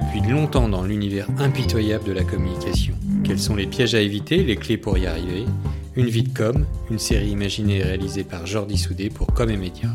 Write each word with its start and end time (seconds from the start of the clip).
depuis 0.00 0.20
longtemps 0.20 0.68
dans 0.68 0.82
l'univers 0.82 1.26
impitoyable 1.38 2.04
de 2.04 2.12
la 2.12 2.22
communication. 2.22 2.94
Quels 3.24 3.38
sont 3.38 3.56
les 3.56 3.66
pièges 3.66 3.94
à 3.94 4.00
éviter, 4.00 4.44
les 4.44 4.56
clés 4.56 4.76
pour 4.76 4.98
y 4.98 5.06
arriver? 5.06 5.46
Une 5.94 6.08
vie 6.08 6.22
de 6.22 6.36
com, 6.36 6.66
une 6.90 6.98
série 6.98 7.30
imaginée 7.30 7.78
et 7.78 7.82
réalisée 7.82 8.22
par 8.22 8.44
Jordi 8.44 8.76
Soudé 8.76 9.08
pour 9.08 9.28
Com 9.28 9.48
et 9.48 9.56
Média. 9.56 9.88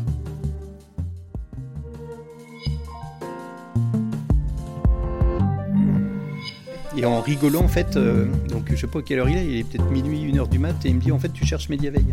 Et 6.96 7.04
en 7.04 7.20
rigolant, 7.20 7.62
en 7.62 7.68
fait, 7.68 7.96
euh, 7.96 8.26
donc 8.48 8.64
je 8.70 8.76
sais 8.76 8.88
pas 8.88 9.02
quelle 9.02 9.20
heure 9.20 9.28
il 9.28 9.36
est, 9.36 9.46
il 9.46 9.56
est 9.60 9.64
peut-être 9.64 9.88
minuit, 9.90 10.22
une 10.22 10.38
heure 10.38 10.48
du 10.48 10.58
mat, 10.58 10.84
et 10.84 10.88
il 10.88 10.96
me 10.96 11.00
dit 11.00 11.12
en 11.12 11.18
fait, 11.20 11.32
tu 11.32 11.46
cherches 11.46 11.68
Mediaveil. 11.68 12.06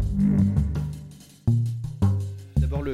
D'abord, 2.58 2.84
le, 2.84 2.94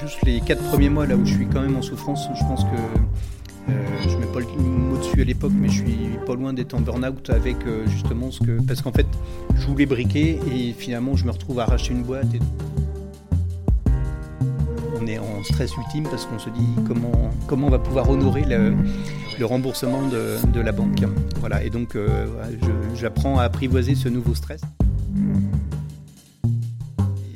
juste 0.00 0.18
les 0.22 0.40
quatre 0.40 0.62
premiers 0.70 0.88
mois, 0.88 1.06
là 1.06 1.16
où 1.16 1.26
je 1.26 1.34
suis 1.34 1.46
quand 1.46 1.62
même 1.62 1.76
en 1.76 1.82
souffrance, 1.82 2.28
je 2.34 2.44
pense 2.44 2.62
que 2.62 2.68
le 4.40 4.62
mot 4.62 4.96
dessus 4.98 5.20
à 5.20 5.24
l'époque, 5.24 5.52
mais 5.54 5.68
je 5.68 5.84
suis 5.84 6.18
pas 6.26 6.34
loin 6.34 6.52
d'être 6.52 6.74
en 6.74 6.80
burn-out 6.80 7.30
avec 7.30 7.56
euh, 7.66 7.86
justement 7.86 8.30
ce 8.30 8.40
que. 8.40 8.60
Parce 8.62 8.82
qu'en 8.82 8.92
fait, 8.92 9.06
je 9.54 9.66
voulais 9.66 9.86
briquer 9.86 10.38
et 10.52 10.72
finalement, 10.72 11.16
je 11.16 11.24
me 11.24 11.30
retrouve 11.30 11.60
à 11.60 11.64
arracher 11.64 11.92
une 11.92 12.02
boîte. 12.02 12.34
Et... 12.34 12.40
On 15.00 15.06
est 15.06 15.18
en 15.18 15.44
stress 15.44 15.76
ultime 15.76 16.04
parce 16.04 16.26
qu'on 16.26 16.38
se 16.38 16.50
dit 16.50 16.66
comment, 16.86 17.30
comment 17.46 17.68
on 17.68 17.70
va 17.70 17.78
pouvoir 17.78 18.08
honorer 18.10 18.44
le, 18.44 18.74
remboursement 19.44 20.02
de, 20.08 20.60
la 20.60 20.72
banque. 20.72 21.04
Voilà, 21.40 21.62
et 21.62 21.70
donc 21.70 21.94
euh, 21.94 22.26
j'apprends 22.94 23.38
à 23.38 23.42
apprivoiser 23.44 23.94
ce 23.94 24.08
nouveau 24.08 24.34
stress. 24.34 24.62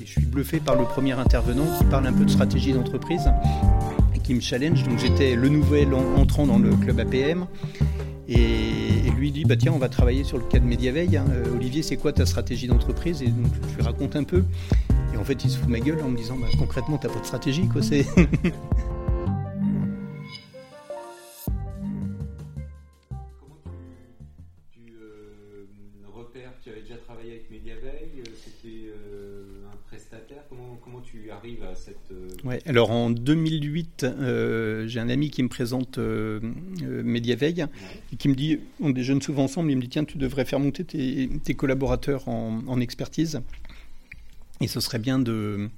Et 0.01 0.07
je 0.07 0.11
suis 0.11 0.27
bluffé 0.27 0.59
par 0.59 0.77
le 0.77 0.85
premier 0.85 1.13
intervenant 1.13 1.67
qui 1.79 1.85
parle 1.85 2.07
un 2.07 2.13
peu 2.13 2.25
de 2.25 2.31
stratégie 2.31 2.73
d'entreprise 2.73 3.31
challenge. 4.39 4.85
Donc 4.85 4.99
j'étais 4.99 5.35
le 5.35 5.49
nouvel 5.49 5.95
entrant 5.95 6.47
dans 6.47 6.59
le 6.59 6.71
club 6.77 7.01
APM. 7.01 7.47
Et, 8.29 8.35
et 9.07 9.11
lui 9.17 9.33
dit 9.33 9.45
bah 9.45 9.57
tiens 9.57 9.73
on 9.75 9.79
va 9.79 9.89
travailler 9.89 10.23
sur 10.23 10.39
le 10.39 10.45
cas 10.45 10.59
de 10.59 10.65
Mediaveil. 10.65 11.17
Hein. 11.17 11.25
Euh, 11.31 11.57
Olivier 11.57 11.83
c'est 11.83 11.97
quoi 11.97 12.13
ta 12.13 12.27
stratégie 12.27 12.69
d'entreprise? 12.69 13.23
Et 13.23 13.29
donc 13.29 13.53
je 13.71 13.77
lui 13.77 13.83
raconte 13.83 14.15
un 14.15 14.25
peu. 14.25 14.45
Et 15.13 15.17
en 15.17 15.25
fait 15.25 15.43
il 15.45 15.51
se 15.51 15.59
fout 15.59 15.67
de 15.67 15.73
ma 15.73 15.81
gueule 15.81 16.01
en 16.05 16.09
me 16.09 16.17
disant 16.17 16.37
bah, 16.41 16.47
concrètement 16.59 16.99
t'as 16.99 17.09
pas 17.09 17.19
de 17.19 17.27
stratégie 17.27 17.67
quoi. 17.67 17.83
C'est 17.83 18.07
tu 31.31 31.37
arrives 31.37 31.63
à 31.63 31.75
cette. 31.75 31.97
Euh... 32.13 32.29
Ouais, 32.45 32.61
alors 32.67 32.91
en 32.91 33.11
2008, 33.11 34.05
euh, 34.05 34.87
j'ai 34.87 35.01
un 35.01 35.09
ami 35.09 35.31
qui 35.31 35.43
me 35.43 35.49
présente 35.49 35.99
euh, 35.99 36.41
et 36.83 38.17
qui 38.17 38.29
me 38.29 38.35
dit 38.35 38.61
on 38.81 38.91
déjeune 38.91 39.23
souvent 39.23 39.45
ensemble. 39.45 39.71
Il 39.71 39.77
me 39.77 39.83
dit 39.83 39.89
tiens, 39.89 40.05
tu 40.05 40.19
devrais 40.19 40.45
faire 40.45 40.61
monter 40.61 40.85
tes, 40.85 41.29
tes 41.45 41.55
collaborateurs 41.55 42.29
en, 42.29 42.63
en, 42.67 42.81
expertise 42.81 43.41
et 44.61 44.69
ce 44.69 44.81
serait 44.81 44.99
bien 44.99 45.19
de. 45.19 45.69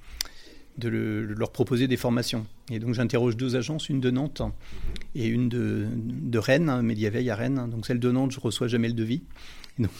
De, 0.78 0.88
le, 0.88 1.26
de, 1.26 1.34
leur 1.34 1.52
proposer 1.52 1.86
des 1.86 1.98
formations. 1.98 2.46
Et 2.70 2.78
donc 2.78 2.94
j'interroge 2.94 3.36
deux 3.36 3.56
agences, 3.56 3.90
une 3.90 4.00
de 4.00 4.10
Nantes 4.10 4.40
et 5.14 5.26
une 5.26 5.50
de, 5.50 5.86
de 5.94 6.38
Rennes, 6.38 6.80
Mediaveil 6.80 7.28
à 7.28 7.36
Rennes. 7.36 7.68
Donc 7.70 7.84
celle 7.84 7.98
de 7.98 8.10
Nantes, 8.10 8.32
je 8.32 8.40
reçois 8.40 8.68
jamais 8.68 8.88
le 8.88 8.94
devis. 8.94 9.20
Et 9.78 9.82
donc 9.82 9.92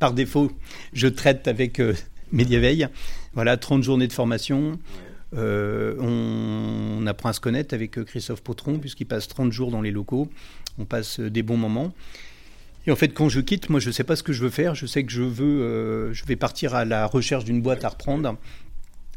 par 0.00 0.14
défaut, 0.14 0.50
je 0.92 1.06
traite 1.06 1.46
avec 1.46 1.78
euh, 1.78 1.94
Mediaveil. 2.32 2.88
Voilà, 3.36 3.56
30 3.56 3.84
journées 3.84 4.08
de 4.08 4.12
formation. 4.12 4.80
Euh, 5.34 5.94
on, 6.00 7.02
on, 7.02 7.06
apprend 7.06 7.28
à 7.28 7.32
se 7.32 7.40
connaître 7.40 7.74
avec 7.74 8.02
Christophe 8.04 8.42
Potron, 8.42 8.78
puisqu'il 8.78 9.06
passe 9.06 9.28
30 9.28 9.52
jours 9.52 9.70
dans 9.70 9.82
les 9.82 9.92
locaux. 9.92 10.28
On 10.78 10.84
passe 10.84 11.20
des 11.20 11.44
bons 11.44 11.56
moments. 11.56 11.94
Et 12.86 12.90
en 12.90 12.96
fait, 12.96 13.08
quand 13.08 13.28
je 13.28 13.40
quitte, 13.40 13.68
moi, 13.68 13.78
je 13.78 13.88
ne 13.88 13.92
sais 13.92 14.04
pas 14.04 14.16
ce 14.16 14.22
que 14.22 14.32
je 14.32 14.42
veux 14.42 14.50
faire. 14.50 14.74
Je 14.74 14.86
sais 14.86 15.04
que 15.04 15.12
je 15.12 15.22
veux, 15.22 15.62
euh, 15.62 16.12
je 16.12 16.24
vais 16.24 16.36
partir 16.36 16.74
à 16.74 16.84
la 16.84 17.06
recherche 17.06 17.44
d'une 17.44 17.60
boîte 17.60 17.84
à 17.84 17.88
reprendre. 17.88 18.36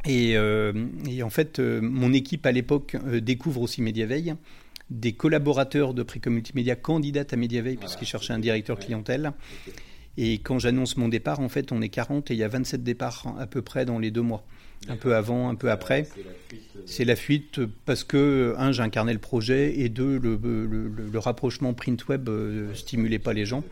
Et, 0.05 0.37
euh, 0.37 0.73
et 1.09 1.23
en 1.23 1.29
fait, 1.29 1.59
euh, 1.59 1.81
mon 1.81 2.13
équipe 2.13 2.45
à 2.45 2.51
l'époque 2.51 2.95
euh, 3.05 3.19
découvre 3.19 3.61
aussi 3.61 3.81
Mediaveil. 3.81 4.35
Des 4.89 5.13
collaborateurs 5.13 5.93
de 5.93 6.01
Précom 6.01 6.33
Multimédia 6.33 6.75
candidatent 6.75 7.33
à 7.33 7.35
Mediaveil 7.35 7.75
voilà, 7.75 7.81
parce 7.81 7.95
qu'ils 7.95 8.07
cherchaient 8.07 8.33
un 8.33 8.39
directeur 8.39 8.79
clientèle. 8.79 9.33
Okay. 9.67 9.77
Et 10.21 10.39
quand 10.39 10.59
j'annonce 10.59 10.97
mon 10.97 11.07
départ, 11.07 11.39
en 11.39 11.47
fait, 11.47 11.71
on 11.71 11.81
est 11.81 11.87
40 11.87 12.29
et 12.29 12.33
il 12.33 12.37
y 12.37 12.43
a 12.43 12.49
27 12.49 12.83
départs 12.83 13.33
à 13.39 13.47
peu 13.47 13.61
près 13.61 13.85
dans 13.85 13.99
les 13.99 14.11
deux 14.11 14.21
mois. 14.21 14.43
Un 14.89 14.97
peu 14.97 15.15
avant, 15.15 15.47
un 15.47 15.55
peu 15.55 15.71
après. 15.71 16.07
C'est 16.85 17.05
la, 17.05 17.13
la, 17.13 17.15
fuite 17.15 17.61
parce 17.85 18.03
que, 18.03 18.53
un, 18.57 18.73
j'incarnais 18.73 19.13
le 19.13 19.19
projet 19.19 19.79
et 19.79 19.87
deux, 19.87 20.17
le, 20.17 20.37
le, 20.41 20.89
le 20.89 21.19
rapprochement 21.19 21.73
print 21.73 22.05
web 22.09 22.27
euh, 22.27 22.73
stimulait 22.73 23.19
pas 23.19 23.31
les 23.31 23.45
gens. 23.45 23.63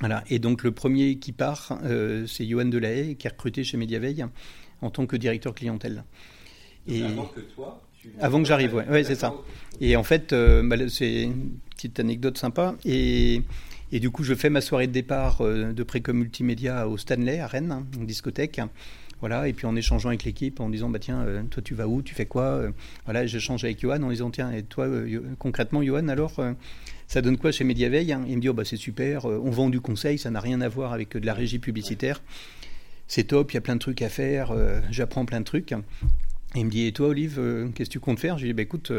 Voilà. 0.00 0.24
Et 0.28 0.40
donc, 0.40 0.64
le 0.64 0.72
premier 0.72 1.16
qui 1.18 1.30
part, 1.30 1.78
euh, 1.84 2.26
c'est 2.26 2.44
Johan 2.44 2.64
Delahaye, 2.64 3.14
qui 3.14 3.28
est 3.28 3.30
recruté 3.30 3.62
chez 3.62 3.76
Mediaveil 3.76 4.26
en 4.82 4.90
tant 4.90 5.06
que 5.06 5.16
directeur 5.16 5.54
clientèle. 5.54 6.02
Et 6.88 7.04
avant 7.04 7.26
que 7.26 7.40
toi 7.40 7.84
avant 8.20 8.42
que 8.42 8.48
j'arrive, 8.48 8.74
ouais, 8.74 8.88
ouais 8.88 9.04
c'est 9.04 9.14
ça. 9.14 9.34
Et 9.80 9.96
en 9.96 10.02
fait, 10.02 10.32
euh, 10.32 10.62
bah, 10.64 10.76
c'est 10.88 11.22
une 11.24 11.50
petite 11.70 12.00
anecdote 12.00 12.38
sympa. 12.38 12.74
Et 12.84 13.42
et 13.92 14.00
du 14.00 14.10
coup, 14.10 14.22
je 14.22 14.34
fais 14.34 14.50
ma 14.50 14.60
soirée 14.60 14.86
de 14.86 14.92
départ 14.92 15.40
euh, 15.40 15.72
de 15.72 15.82
Précom 15.82 16.16
Multimédia 16.16 16.88
au 16.88 16.98
Stanley, 16.98 17.40
à 17.40 17.46
Rennes, 17.46 17.72
en 17.72 18.04
discothèque. 18.04 18.60
Voilà, 19.20 19.48
et 19.48 19.52
puis 19.52 19.66
en 19.66 19.74
échangeant 19.74 20.10
avec 20.10 20.24
l'équipe, 20.24 20.60
en 20.60 20.68
disant 20.68 20.90
bah 20.90 21.00
tiens, 21.00 21.22
euh, 21.22 21.42
toi 21.50 21.60
tu 21.60 21.74
vas 21.74 21.88
où, 21.88 22.02
tu 22.02 22.14
fais 22.14 22.26
quoi? 22.26 22.44
Euh, 22.44 22.70
Voilà, 23.04 23.26
j'échange 23.26 23.64
avec 23.64 23.80
Johan 23.80 24.00
en 24.02 24.10
disant 24.10 24.30
tiens, 24.30 24.52
et 24.52 24.62
toi 24.62 24.86
concrètement, 25.40 25.82
Johan, 25.82 26.06
alors 26.06 26.40
ça 27.08 27.20
donne 27.20 27.36
quoi 27.36 27.50
chez 27.50 27.64
Mediaveil 27.64 28.12
hein? 28.12 28.22
Il 28.28 28.36
me 28.36 28.40
dit 28.40 28.48
oh, 28.48 28.52
bah 28.52 28.64
c'est 28.64 28.76
super, 28.76 29.24
on 29.24 29.50
vend 29.50 29.70
du 29.70 29.80
conseil, 29.80 30.18
ça 30.18 30.30
n'a 30.30 30.38
rien 30.38 30.60
à 30.60 30.68
voir 30.68 30.92
avec 30.92 31.16
de 31.16 31.26
la 31.26 31.34
régie 31.34 31.58
publicitaire. 31.58 32.22
C'est 33.08 33.24
top, 33.24 33.50
il 33.50 33.54
y 33.54 33.58
a 33.58 33.60
plein 33.60 33.74
de 33.74 33.80
trucs 33.80 34.02
à 34.02 34.08
faire, 34.08 34.54
j'apprends 34.90 35.24
plein 35.24 35.40
de 35.40 35.44
trucs. 35.44 35.74
Et 36.54 36.60
il 36.60 36.66
me 36.66 36.70
dit 36.70 36.86
et 36.86 36.92
toi, 36.92 37.08
Olive, 37.08 37.40
qu'est-ce 37.74 37.90
que 37.90 37.92
tu 37.92 38.00
comptes 38.00 38.18
faire? 38.18 38.38
J'ai 38.38 38.48
dit 38.48 38.52
bah 38.52 38.62
écoute, 38.62 38.92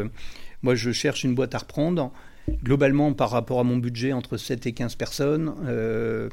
moi 0.62 0.74
je 0.74 0.92
cherche 0.92 1.24
une 1.24 1.34
boîte 1.34 1.54
à 1.54 1.58
reprendre 1.58 2.12
globalement 2.62 3.12
par 3.12 3.30
rapport 3.30 3.60
à 3.60 3.64
mon 3.64 3.76
budget 3.76 4.12
entre 4.12 4.36
7 4.36 4.66
et 4.66 4.72
15 4.72 4.94
personnes. 4.96 5.54
Euh, 5.66 6.28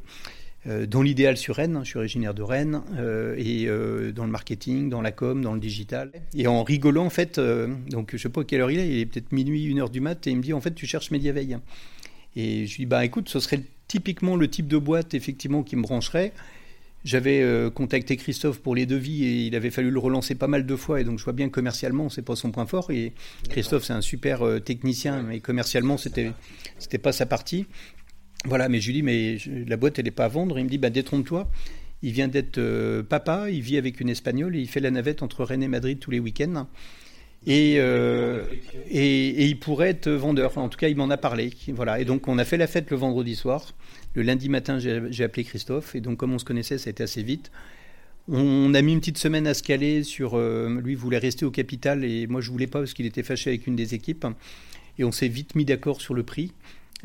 euh, 0.68 0.86
dans 0.86 1.02
l'idéal 1.02 1.38
sur 1.38 1.56
Rennes, 1.56 1.80
je 1.84 1.90
suis 1.90 1.98
originaire 1.98 2.34
de 2.34 2.42
Rennes, 2.42 2.82
euh, 2.98 3.36
et 3.38 3.68
euh, 3.68 4.12
dans 4.12 4.26
le 4.26 4.32
marketing, 4.32 4.90
dans 4.90 5.02
la 5.02 5.12
com, 5.12 5.42
dans 5.42 5.54
le 5.54 5.60
digital. 5.60 6.12
Et 6.36 6.48
en 6.48 6.64
rigolant, 6.64 7.06
en 7.06 7.10
fait, 7.10 7.38
euh, 7.38 7.74
donc 7.90 8.12
je 8.12 8.18
sais 8.18 8.30
pas 8.30 8.44
quelle 8.44 8.62
heure 8.62 8.72
il 8.72 8.80
est, 8.80 8.88
il 8.88 9.00
est 9.00 9.06
peut-être 9.06 9.32
minuit, 9.32 9.66
une 9.66 9.80
heure 9.80 9.90
du 9.90 10.02
mat, 10.02 10.28
et 10.28 10.32
il 10.32 10.38
me 10.38 10.42
dit, 10.42 10.54
en 10.54 10.62
fait, 10.62 10.74
tu 10.74 10.86
cherches 10.86 11.12
Mediaveil. 11.12 11.58
Et 12.36 12.66
je 12.66 12.76
lui 12.76 12.84
dis, 12.84 12.86
bah 12.86 13.06
écoute, 13.06 13.30
ce 13.30 13.40
serait 13.40 13.62
typiquement 13.88 14.36
le 14.36 14.50
type 14.50 14.68
de 14.68 14.78
boîte, 14.78 15.14
effectivement, 15.14 15.64
qui 15.64 15.76
me 15.78 15.84
brancherait. 15.84 16.34
J'avais 17.08 17.42
euh, 17.42 17.70
contacté 17.70 18.18
Christophe 18.18 18.60
pour 18.60 18.76
les 18.76 18.86
devis 18.86 19.24
et 19.24 19.46
il 19.46 19.56
avait 19.56 19.70
fallu 19.70 19.92
le 19.92 19.98
relancer 19.98 20.36
pas 20.36 20.48
mal 20.48 20.66
de 20.66 20.76
fois 20.76 21.00
et 21.00 21.06
donc 21.06 21.20
je 21.20 21.24
vois 21.24 21.32
bien 21.32 21.48
commercialement 21.48 22.10
c'est 22.10 22.22
pas 22.22 22.36
son 22.36 22.52
point 22.52 22.66
fort 22.66 22.92
et 22.92 23.14
Christophe 23.50 23.86
c'est 23.86 23.94
un 23.94 24.02
super 24.02 24.46
euh, 24.46 24.60
technicien 24.60 25.24
mais 25.24 25.40
commercialement 25.40 25.96
c'était 25.96 26.34
c'était 26.78 26.98
pas 26.98 27.14
sa 27.14 27.26
partie. 27.26 27.66
Voilà 28.44 28.68
mais 28.68 28.82
je 28.82 28.88
lui 28.88 28.96
dis 28.96 29.04
mais 29.04 29.38
je, 29.38 29.50
la 29.50 29.78
boîte 29.78 30.00
elle 30.00 30.08
est 30.10 30.12
pas 30.12 30.26
à 30.26 30.28
vendre, 30.28 30.60
il 30.60 30.66
me 30.66 30.70
dit 30.70 30.78
bah 30.78 30.90
détrompe-toi. 30.90 31.50
Il 32.02 32.12
vient 32.12 32.28
d'être 32.28 32.58
euh, 32.58 33.04
papa, 33.04 33.50
il 33.52 33.62
vit 33.62 33.78
avec 33.78 34.02
une 34.02 34.10
espagnole 34.10 34.58
et 34.58 34.60
il 34.60 34.68
fait 34.68 34.82
la 34.82 34.92
navette 34.92 35.24
entre 35.24 35.46
Rennes 35.46 35.64
et 35.64 35.70
Madrid 35.70 36.00
tous 36.00 36.12
les 36.12 36.20
week-ends. 36.20 36.68
Et, 37.46 37.76
euh, 37.78 38.44
et, 38.90 39.28
et, 39.28 39.46
il 39.46 39.60
pourrait 39.60 39.90
être 39.90 40.10
vendeur. 40.10 40.58
En 40.58 40.70
tout 40.70 40.78
cas, 40.78 40.90
il 40.90 40.98
m'en 40.98 41.10
a 41.10 41.18
parlé. 41.18 41.52
Voilà. 41.70 42.00
Et 42.00 42.06
donc, 42.06 42.28
on 42.28 42.38
a 42.38 42.46
fait 42.46 42.58
la 42.58 42.68
fête 42.68 42.90
le 42.92 42.98
vendredi 42.98 43.36
soir. 43.36 43.74
Le 44.16 44.24
lundi 44.24 44.50
matin, 44.50 44.80
j'ai 44.80 45.24
appelé 45.24 45.44
Christophe. 45.44 45.96
Et 45.96 46.02
donc, 46.02 46.18
comme 46.18 46.34
on 46.34 46.40
se 46.40 46.46
connaissait, 46.46 46.78
ça 46.78 46.90
a 46.90 46.92
été 46.92 47.04
assez 47.04 47.24
vite. 47.24 47.52
On 48.28 48.74
a 48.74 48.82
mis 48.82 48.92
une 48.92 49.00
petite 49.00 49.18
semaine 49.18 49.48
à 49.48 49.54
se 49.54 49.64
caler 49.64 50.04
sur. 50.04 50.38
Euh, 50.38 50.82
lui 50.84 50.96
voulait 50.96 51.20
rester 51.20 51.46
au 51.46 51.52
capital 51.52 52.04
et 52.04 52.28
moi, 52.28 52.42
je 52.42 52.52
voulais 52.52 52.68
pas 52.68 52.80
parce 52.80 52.94
qu'il 52.94 53.06
était 53.06 53.24
fâché 53.24 53.52
avec 53.52 53.68
une 53.68 53.78
des 53.78 53.94
équipes. 53.94 54.26
Et 54.98 55.06
on 55.06 55.12
s'est 55.12 55.30
vite 55.30 55.56
mis 55.56 55.64
d'accord 55.64 56.02
sur 56.02 56.14
le 56.14 56.24
prix. 56.24 56.52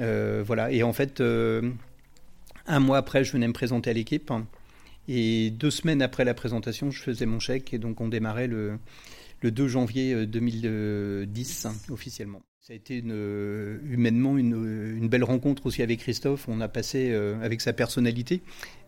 Euh, 0.00 0.43
voilà. 0.44 0.73
Et 0.73 0.82
en 0.82 0.93
fait, 0.93 1.20
un 1.20 2.81
mois 2.81 2.99
après, 2.99 3.23
je 3.23 3.32
venais 3.32 3.46
me 3.46 3.52
présenter 3.52 3.90
à 3.90 3.93
l'équipe. 3.93 4.32
Et 5.06 5.50
deux 5.50 5.70
semaines 5.70 6.02
après 6.02 6.25
la 6.25 6.35
présentation, 6.35 6.90
je 6.90 7.00
faisais 7.00 7.26
mon 7.26 7.38
chèque. 7.38 7.73
Et 7.75 7.78
donc, 7.78 8.00
on 8.00 8.08
démarrait 8.08 8.49
le 8.49 8.78
le 9.43 9.50
2 9.50 9.69
janvier 9.69 10.27
2010 10.27 11.67
officiellement. 11.91 12.43
Ça 12.62 12.75
a 12.75 12.77
été 12.77 12.99
une, 12.99 13.81
humainement 13.91 14.39
une, 14.39 14.55
une, 14.97 15.09
belle 15.09 15.25
rencontre 15.25 15.67
aussi 15.67 15.83
avec 15.83 15.99
Christophe. 15.99 16.49
On 16.49 16.61
a 16.61 16.69
passé, 16.69 17.11
euh, 17.11 17.35
avec 17.43 17.61
sa 17.61 17.73
personnalité, 17.73 18.41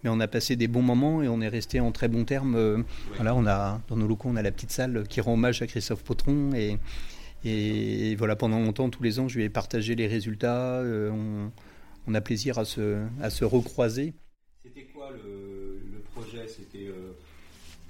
mais 0.05 0.11
on 0.11 0.21
a 0.21 0.29
passé 0.29 0.55
des 0.55 0.69
bons 0.69 0.81
moments 0.81 1.25
et 1.25 1.29
on 1.29 1.41
est 1.41 1.49
resté 1.49 1.81
en 1.81 1.91
très 1.91 2.07
bons 2.07 2.25
termes. 2.25 2.55
Euh. 2.55 2.85
Voilà, 3.17 3.35
on 3.35 3.45
a, 3.47 3.83
dans 3.89 3.97
nos 3.97 4.07
locaux, 4.07 4.29
on 4.29 4.37
a 4.37 4.43
la 4.43 4.53
petite 4.53 4.71
salle 4.71 5.09
qui 5.09 5.21
rend 5.21 5.33
hommage 5.33 5.61
à 5.61 5.67
Christophe 5.67 6.05
Potron. 6.05 6.53
Et, 6.55 6.79
et 7.45 8.15
voilà, 8.15 8.37
pendant 8.37 8.61
longtemps, 8.61 8.91
tous 8.91 9.03
les 9.03 9.19
ans, 9.19 9.27
je 9.27 9.39
lui 9.39 9.45
ai 9.45 9.49
partagé 9.49 9.97
les 9.97 10.07
résultats. 10.07 10.79
Euh, 10.79 11.11
on, 11.11 11.51
on, 12.07 12.15
a 12.15 12.21
plaisir 12.21 12.61
à 12.61 12.65
se, 12.65 13.03
à 13.21 13.29
se 13.29 13.45
recroiser. 13.45 14.15
C'était 14.63 14.85
quoi 14.85 15.11
le, 15.11 15.81
le 15.93 15.99
projet? 15.99 16.47
C'était 16.47 16.93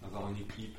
avoir 0.03 0.31
une 0.31 0.39
équipe 0.39 0.79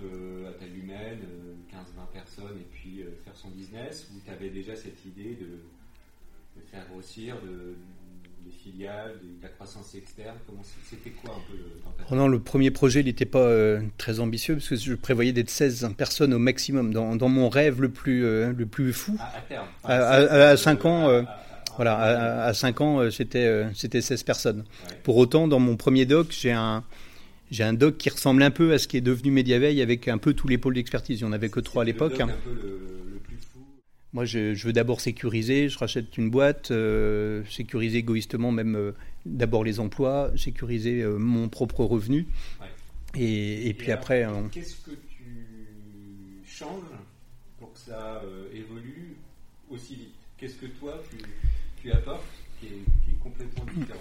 15-20 2.36 2.42
personnes 2.42 2.58
et 2.60 2.68
puis 2.72 3.02
euh, 3.02 3.10
faire 3.24 3.36
son 3.36 3.50
business 3.50 4.08
ou 4.14 4.20
tu 4.24 4.32
avais 4.32 4.50
déjà 4.50 4.76
cette 4.76 5.06
idée 5.06 5.38
de 5.40 5.60
faire 6.72 6.86
grossir, 6.90 7.36
de, 7.42 7.76
des 8.46 8.52
filiales, 8.52 9.14
de, 9.22 9.42
la 9.42 9.50
croissance 9.50 9.96
externe 9.96 10.36
C'était 10.90 11.10
quoi 11.10 11.36
un 11.36 11.52
peu 11.52 11.58
le, 11.58 12.16
non, 12.16 12.28
le 12.28 12.40
premier 12.40 12.72
projet 12.72 13.04
n'était 13.04 13.26
pas 13.26 13.40
euh, 13.40 13.82
très 13.98 14.20
ambitieux 14.20 14.56
parce 14.56 14.70
que 14.70 14.76
je 14.76 14.94
prévoyais 14.94 15.32
d'être 15.32 15.50
16 15.50 15.90
personnes 15.98 16.34
au 16.34 16.40
maximum 16.40 16.94
dans, 16.94 17.16
dans 17.16 17.30
mon 17.30 17.50
rêve 17.50 17.82
le 17.82 17.90
plus, 17.90 18.26
euh, 18.26 18.54
le 18.56 18.66
plus 18.66 18.94
fou. 18.94 19.18
À, 19.20 19.42
terme. 19.42 19.68
à, 19.84 20.58
5 20.58 20.86
ans. 20.86 21.10
Euh, 21.10 21.24
voilà, 21.76 22.46
à, 22.46 22.54
5 22.54 22.82
ans, 22.82 23.12
c'était 23.12 23.66
c'était 23.74 24.00
16 24.00 24.24
personnes. 24.24 24.64
Pour 25.04 25.18
autant, 25.18 25.50
dans 25.50 25.60
mon 25.60 25.76
premier 25.76 26.06
doc, 26.06 26.28
j'ai 26.30 26.54
un, 26.54 26.86
j'ai 27.52 27.64
un 27.64 27.74
doc 27.74 27.98
qui 27.98 28.10
ressemble 28.10 28.42
un 28.44 28.52
peu 28.52 28.74
à 28.74 28.80
ce 28.80 28.88
qui 28.88 28.98
est 28.98 29.02
devenu 29.02 29.32
Mediaveil 29.32 29.82
avec 29.82 30.08
un 30.08 30.18
peu 30.18 30.34
tous 30.34 30.48
les 30.48 30.58
pôles 30.58 30.74
d'expertise. 30.74 31.20
Il 31.20 31.24
n'y 31.24 31.30
en 31.30 31.34
avait 31.34 31.50
que 31.50 31.60
trois 31.60 31.84
à 31.84 31.86
l'époque. 31.86 32.22
Moi, 34.14 34.24
je, 34.24 34.66
veux 34.66 34.72
d'abord 34.72 35.02
sécuriser. 35.02 35.68
Je 35.68 35.78
rachète 35.78 36.18
une 36.18 36.30
boîte, 36.30 36.72
euh, 36.72 37.44
sécuriser 37.50 37.98
égoïstement 37.98 38.50
même 38.50 38.76
euh, 38.78 38.92
d'abord 39.26 39.66
les 39.66 39.82
emplois, 39.82 40.32
sécuriser 40.38 41.02
euh, 41.02 41.18
mon 41.18 41.50
propre 41.50 41.84
revenu. 41.84 42.26
Et, 43.14 43.76
puis 43.78 43.92
après. 43.92 44.26
Qu'est-ce 44.52 44.78
que 44.78 44.92
tu 44.92 46.42
changes 46.46 46.84
pour 47.60 47.74
que 47.74 47.80
ça 47.80 48.22
évolue 48.54 49.18
aussi 49.70 49.96
vite? 49.96 50.16
Qu'est-ce 50.38 50.56
que 50.56 50.68
toi 50.68 51.02
tu, 51.82 51.92
apportes 51.92 52.24
qui 52.62 52.68
est 52.68 53.20
complètement 53.22 53.66
différent? 53.66 54.00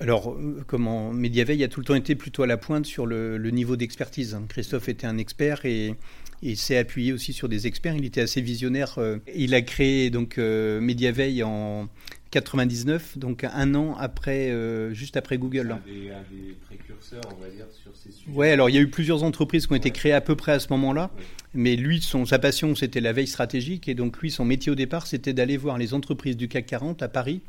Alors, 0.00 0.32
euh, 0.32 0.62
comment 0.66 1.12
Mediaveil 1.12 1.64
a 1.64 1.68
tout 1.68 1.80
le 1.80 1.86
temps 1.86 1.94
été 1.94 2.14
plutôt 2.14 2.42
à 2.44 2.46
la 2.46 2.56
pointe 2.56 2.86
sur 2.86 3.06
le, 3.06 3.36
niveau 3.50 3.76
d'expertise. 3.76 4.38
Christophe 4.48 4.88
était 4.88 5.06
un 5.06 5.18
expert 5.18 5.64
et, 5.64 5.94
il 6.40 6.56
s'est 6.56 6.76
appuyé 6.76 7.12
aussi 7.12 7.32
sur 7.32 7.48
des 7.48 7.66
experts. 7.66 7.96
Il 7.96 8.04
était 8.04 8.20
assez 8.20 8.40
visionnaire. 8.40 8.98
Euh, 8.98 9.18
il 9.34 9.54
a 9.54 9.62
créé 9.62 10.08
donc 10.08 10.38
euh, 10.38 10.80
Mediaveil 10.80 11.42
en 11.42 11.88
99, 12.30 13.18
donc 13.18 13.42
un 13.42 13.74
an 13.74 13.96
après, 13.98 14.54
juste 14.92 15.16
après 15.16 15.36
Google. 15.36 15.72
Un 15.72 15.80
des, 15.90 16.54
précurseurs, 16.66 17.22
on 17.36 17.42
va 17.42 17.48
dire, 17.48 17.66
sur 17.72 17.90
ces 17.96 18.12
sujets. 18.12 18.30
Ouais, 18.30 18.50
alors 18.50 18.70
il 18.70 18.76
y 18.76 18.78
a 18.78 18.82
eu 18.82 18.90
plusieurs 18.90 19.24
entreprises 19.24 19.66
qui 19.66 19.72
ont 19.72 19.76
été 19.76 19.90
créées 19.90 20.12
à 20.12 20.20
peu 20.20 20.36
près 20.36 20.52
à 20.52 20.60
ce 20.60 20.68
moment-là. 20.70 21.10
Mais 21.54 21.74
lui, 21.74 22.00
son, 22.00 22.24
sa 22.24 22.38
passion, 22.38 22.76
c'était 22.76 23.00
la 23.00 23.12
veille 23.12 23.26
stratégique. 23.26 23.88
Et 23.88 23.94
donc 23.94 24.20
lui, 24.20 24.30
son 24.30 24.44
métier 24.44 24.70
au 24.70 24.76
départ, 24.76 25.08
c'était 25.08 25.32
d'aller 25.32 25.56
voir 25.56 25.76
les 25.76 25.92
entreprises 25.92 26.36
du 26.36 26.46
CAC 26.46 26.66
40 26.66 27.02
à 27.02 27.08
Paris 27.08 27.40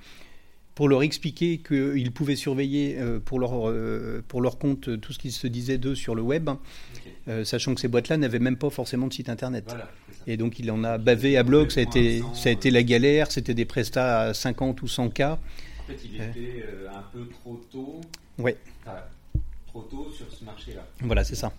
pour 0.75 0.87
leur 0.87 1.03
expliquer 1.03 1.57
qu'ils 1.57 2.11
pouvaient 2.11 2.35
surveiller 2.35 2.97
euh, 2.97 3.19
pour, 3.19 3.39
leur, 3.39 3.69
euh, 3.69 4.23
pour 4.27 4.41
leur 4.41 4.57
compte 4.57 4.87
euh, 4.87 4.97
tout 4.97 5.11
ce 5.11 5.19
qui 5.19 5.31
se 5.31 5.47
disait 5.47 5.77
d'eux 5.77 5.95
sur 5.95 6.15
le 6.15 6.21
web, 6.21 6.49
sachant 7.43 7.75
que 7.75 7.81
ces 7.81 7.87
boîtes-là 7.87 8.17
n'avaient 8.17 8.39
même 8.39 8.57
pas 8.57 8.69
forcément 8.69 9.07
de 9.07 9.13
site 9.13 9.29
internet. 9.29 9.75
et 10.25 10.35
donc 10.35 10.57
il 10.57 10.71
en 10.71 10.83
a 10.83 10.97
bavé 10.97 11.37
à 11.37 11.43
bloc, 11.43 11.71
ça 11.71 11.81
a 11.81 11.83
été, 11.83 12.23
ça 12.33 12.49
a 12.49 12.51
été 12.51 12.71
la 12.71 12.81
galère, 12.81 13.31
c'était 13.31 13.53
des 13.53 13.65
prestats 13.65 14.21
à 14.21 14.33
50 14.33 14.81
ou 14.81 14.87
100 14.87 15.09
cas. 15.09 15.33
En 15.33 15.91
fait, 15.91 15.99
il 16.05 16.15
était 16.15 16.65
un 16.91 17.03
peu 17.13 17.27
trop 17.27 17.61
tôt. 17.71 18.01
Ouais. 18.39 18.57
trop 19.67 19.81
tôt 19.83 20.11
sur 20.11 20.31
ce 20.31 20.43
marché-là. 20.43 20.87
Voilà, 21.01 21.23
c'est 21.23 21.35
ça. 21.35 21.53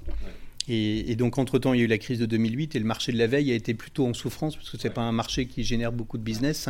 Et, 0.69 1.17
donc, 1.17 1.39
entre-temps, 1.39 1.73
il 1.75 1.79
y 1.79 1.83
a 1.83 1.85
eu 1.85 1.89
la 1.89 1.99
crise 1.99 2.19
de 2.19 2.27
2008 2.27 2.77
et 2.77 2.79
le 2.79 2.85
marché 2.85 3.13
de 3.13 3.19
la 3.19 3.27
veille 3.27 3.51
a 3.51 3.55
été 3.55 3.75
plutôt 3.75 4.07
en 4.07 4.15
souffrance 4.15 4.57
parce 4.57 4.71
que 4.71 4.79
ce 4.79 4.87
n'est 4.87 4.95
pas 4.95 5.03
un 5.03 5.13
marché 5.13 5.47
qui 5.47 5.65
génère 5.65 5.91
beaucoup 5.91 6.17
de 6.17 6.23
business. 6.23 6.69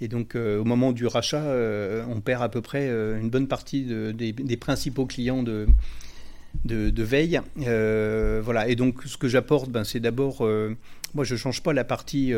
Et 0.00 0.08
donc, 0.08 0.34
euh, 0.34 0.58
au 0.58 0.64
moment 0.64 0.92
du 0.92 1.06
rachat, 1.06 1.42
euh, 1.42 2.04
on 2.08 2.20
perd 2.20 2.42
à 2.42 2.48
peu 2.48 2.60
près 2.60 2.88
euh, 2.88 3.20
une 3.20 3.30
bonne 3.30 3.46
partie 3.46 3.84
des, 3.84 4.56
principaux 4.56 5.06
clients 5.06 5.44
de, 5.44 5.68
de, 6.64 7.02
veille. 7.02 7.40
voilà. 7.56 8.68
Et 8.68 8.74
donc, 8.74 9.04
ce 9.04 9.16
que 9.16 9.28
j'apporte, 9.28 9.70
ben, 9.70 9.84
c'est 9.84 10.00
d'abord, 10.00 10.42
moi, 11.14 11.24
je 11.24 11.34
ne 11.34 11.38
change 11.38 11.62
pas 11.62 11.72
la 11.72 11.84
partie 11.84 12.32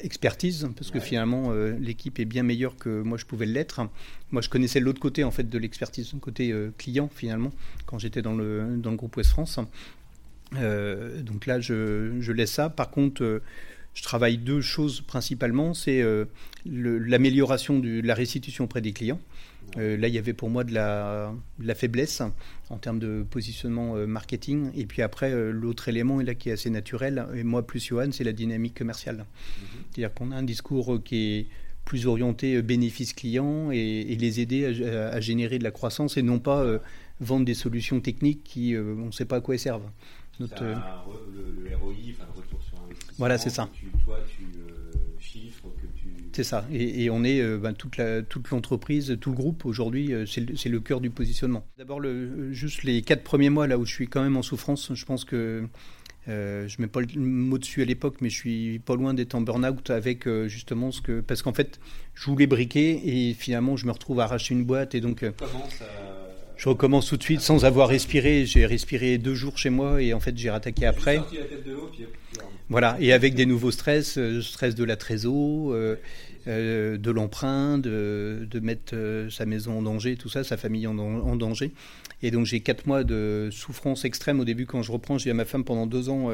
expertise, 0.00 0.68
parce 0.76 0.90
que 0.90 0.98
finalement, 1.00 1.52
l'équipe 1.78 2.18
est 2.18 2.24
bien 2.24 2.42
meilleure 2.42 2.76
que 2.76 3.02
moi, 3.02 3.16
je 3.16 3.26
pouvais 3.26 3.46
l'être. 3.46 3.80
Moi, 4.32 4.42
je 4.42 4.48
connaissais 4.48 4.80
l'autre 4.80 5.00
côté, 5.00 5.22
en 5.22 5.30
fait, 5.30 5.48
de 5.48 5.58
l'expertise, 5.58 6.12
le 6.12 6.18
côté 6.18 6.52
client, 6.78 7.08
finalement, 7.14 7.52
quand 7.86 7.98
j'étais 7.98 8.22
dans 8.22 8.34
le, 8.34 8.76
dans 8.76 8.90
le 8.90 8.96
groupe 8.96 9.16
Ouest 9.16 9.30
France. 9.30 9.60
donc 10.52 11.46
là, 11.46 11.60
je, 11.60 12.16
je, 12.18 12.32
laisse 12.32 12.52
ça. 12.52 12.70
Par 12.70 12.90
contre, 12.90 13.40
je 13.94 14.02
travaille 14.02 14.38
deux 14.38 14.60
choses 14.60 15.00
principalement. 15.00 15.74
C'est 15.74 16.00
euh, 16.00 16.24
l'amélioration 16.64 17.78
de 17.78 18.00
la 18.00 18.14
restitution 18.14 18.64
auprès 18.64 18.80
des 18.80 18.92
clients. 18.92 19.20
Euh, 19.78 19.96
là, 19.96 20.08
il 20.08 20.14
y 20.14 20.18
avait 20.18 20.32
pour 20.32 20.50
moi 20.50 20.64
de 20.64 20.74
la, 20.74 21.32
la 21.58 21.74
faiblesse 21.74 22.22
en 22.68 22.78
termes 22.78 22.98
de 22.98 23.24
positionnement 23.28 23.96
euh, 23.96 24.06
marketing. 24.06 24.70
Et 24.76 24.86
puis 24.86 25.02
après, 25.02 25.32
l'autre 25.52 25.88
élément 25.88 26.20
là, 26.20 26.34
qui 26.34 26.48
est 26.48 26.52
assez 26.52 26.70
naturel, 26.70 27.26
et 27.34 27.42
moi 27.42 27.66
plus 27.66 27.84
Johan, 27.84 28.12
c'est 28.12 28.24
la 28.24 28.32
dynamique 28.32 28.76
commerciale. 28.76 29.16
Mhm. 29.16 29.24
C'est-à-dire 29.90 30.14
qu'on 30.14 30.30
a 30.30 30.36
un 30.36 30.42
discours 30.42 31.02
qui 31.02 31.16
est 31.16 31.46
plus 31.84 32.06
orienté 32.06 32.62
bénéfice 32.62 33.12
client 33.12 33.70
et, 33.72 34.16
les 34.16 34.40
aider 34.40 34.66
à, 34.86 35.20
générer 35.20 35.58
de 35.58 35.64
la 35.64 35.72
croissance 35.72 36.16
et 36.16 36.22
non 36.22 36.38
pas 36.38 36.64
vendre 37.18 37.44
des 37.44 37.54
solutions 37.54 38.00
techniques 38.00 38.44
qui 38.44 38.76
on 38.76 39.06
ne 39.06 39.10
sait 39.10 39.24
pas 39.24 39.36
à 39.36 39.40
quoi 39.40 39.54
elles 39.54 39.60
servent. 39.60 39.90
Notre, 40.40 40.64
le, 40.64 41.76
ROI, 41.76 41.92
enfin 42.10 42.24
le 42.34 42.40
retour 42.40 42.62
sur 42.62 42.78
voilà, 43.18 43.38
c'est 43.38 43.50
ça. 43.50 43.68
toi, 44.04 44.18
tu 44.28 44.42
euh, 44.58 44.92
chiffres 45.18 45.68
que 45.80 45.86
tu. 45.98 46.08
C'est 46.32 46.44
ça. 46.44 46.66
Et, 46.72 47.10
on 47.10 47.24
est 47.24 47.40
euh, 47.40 47.58
ben, 47.58 47.72
toute, 47.72 47.96
la, 47.96 48.22
toute 48.22 48.50
l'entreprise, 48.50 49.16
tout 49.20 49.30
le 49.30 49.36
groupe 49.36 49.64
aujourd'hui, 49.66 50.12
euh, 50.12 50.26
c'est, 50.26 50.40
le, 50.40 50.56
c'est 50.56 50.68
le 50.68 50.80
cœur 50.80 51.00
du 51.00 51.10
positionnement. 51.10 51.64
D'abord, 51.78 52.00
le, 52.00 52.52
juste 52.52 52.82
les 52.82 53.02
quatre 53.02 53.22
premiers 53.22 53.50
mois 53.50 53.66
là 53.66 53.78
où 53.78 53.84
je 53.84 53.92
suis 53.92 54.08
quand 54.08 54.22
même 54.22 54.36
en 54.36 54.42
souffrance, 54.42 54.92
je 54.94 55.04
pense 55.04 55.24
que 55.24 55.68
euh, 56.28 56.68
je 56.68 56.80
mets 56.80 56.88
pas 56.88 57.00
le 57.00 57.20
mot 57.20 57.58
dessus 57.58 57.82
à 57.82 57.84
l'époque, 57.84 58.16
mais 58.20 58.30
je 58.30 58.36
suis 58.36 58.78
pas 58.78 58.96
loin 58.96 59.12
d'être 59.12 59.34
en 59.34 59.40
burn-out 59.40 59.90
avec 59.90 60.26
justement 60.46 60.90
ce 60.90 61.02
que. 61.02 61.20
Parce 61.20 61.42
qu'en 61.42 61.52
fait, 61.52 61.80
je 62.14 62.30
voulais 62.30 62.46
briquer 62.46 63.28
et 63.28 63.34
finalement, 63.34 63.76
je 63.76 63.86
me 63.86 63.92
retrouve 63.92 64.20
à 64.20 64.24
arracher 64.24 64.54
une 64.54 64.64
boîte. 64.64 64.94
Et 64.94 65.00
donc, 65.00 65.24
Comment 65.36 65.68
ça 65.68 65.84
je 66.56 66.68
recommence 66.68 67.08
tout 67.08 67.16
de 67.16 67.22
suite 67.22 67.40
sans 67.40 67.64
avoir 67.64 67.88
respiré. 67.88 68.46
J'ai 68.46 68.66
respiré 68.66 69.18
deux 69.18 69.34
jours 69.34 69.58
chez 69.58 69.70
moi 69.70 70.00
et 70.02 70.14
en 70.14 70.20
fait 70.20 70.36
j'ai 70.36 70.50
rattaqué 70.50 70.86
après. 70.86 71.20
Voilà, 72.68 72.96
et 73.00 73.12
avec 73.12 73.34
des 73.34 73.44
nouveaux 73.44 73.70
stress, 73.70 74.16
euh, 74.16 74.40
stress 74.40 74.74
de 74.74 74.84
la 74.84 74.96
trésor, 74.96 75.72
euh, 75.72 75.96
euh, 76.46 76.96
de 76.96 77.10
l'emprunt, 77.10 77.76
de, 77.76 78.48
mettre 78.62 78.94
sa 79.30 79.44
maison 79.44 79.78
en 79.78 79.82
danger, 79.82 80.16
tout 80.16 80.28
ça, 80.28 80.42
sa 80.42 80.56
famille 80.56 80.86
en, 80.86 81.36
danger. 81.36 81.72
Et 82.22 82.30
donc 82.30 82.46
j'ai 82.46 82.60
quatre 82.60 82.86
mois 82.86 83.04
de 83.04 83.50
souffrance 83.52 84.04
extrême 84.04 84.40
au 84.40 84.44
début 84.44 84.64
quand 84.66 84.82
je 84.82 84.92
reprends. 84.92 85.18
J'ai 85.18 85.30
à 85.30 85.34
ma 85.34 85.44
femme 85.44 85.64
pendant 85.64 85.86
deux 85.86 86.08
ans. 86.08 86.30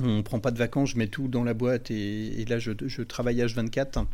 on 0.00 0.16
ne 0.16 0.22
prend 0.22 0.40
pas 0.40 0.50
de 0.50 0.58
vacances, 0.58 0.90
je 0.90 0.96
mets 0.96 1.08
tout 1.08 1.28
dans 1.28 1.44
la 1.44 1.52
boîte 1.52 1.90
et, 1.90 2.44
là 2.48 2.58
je, 2.58 2.72
je 2.86 3.02
travaille 3.02 3.42
H24. 3.42 4.06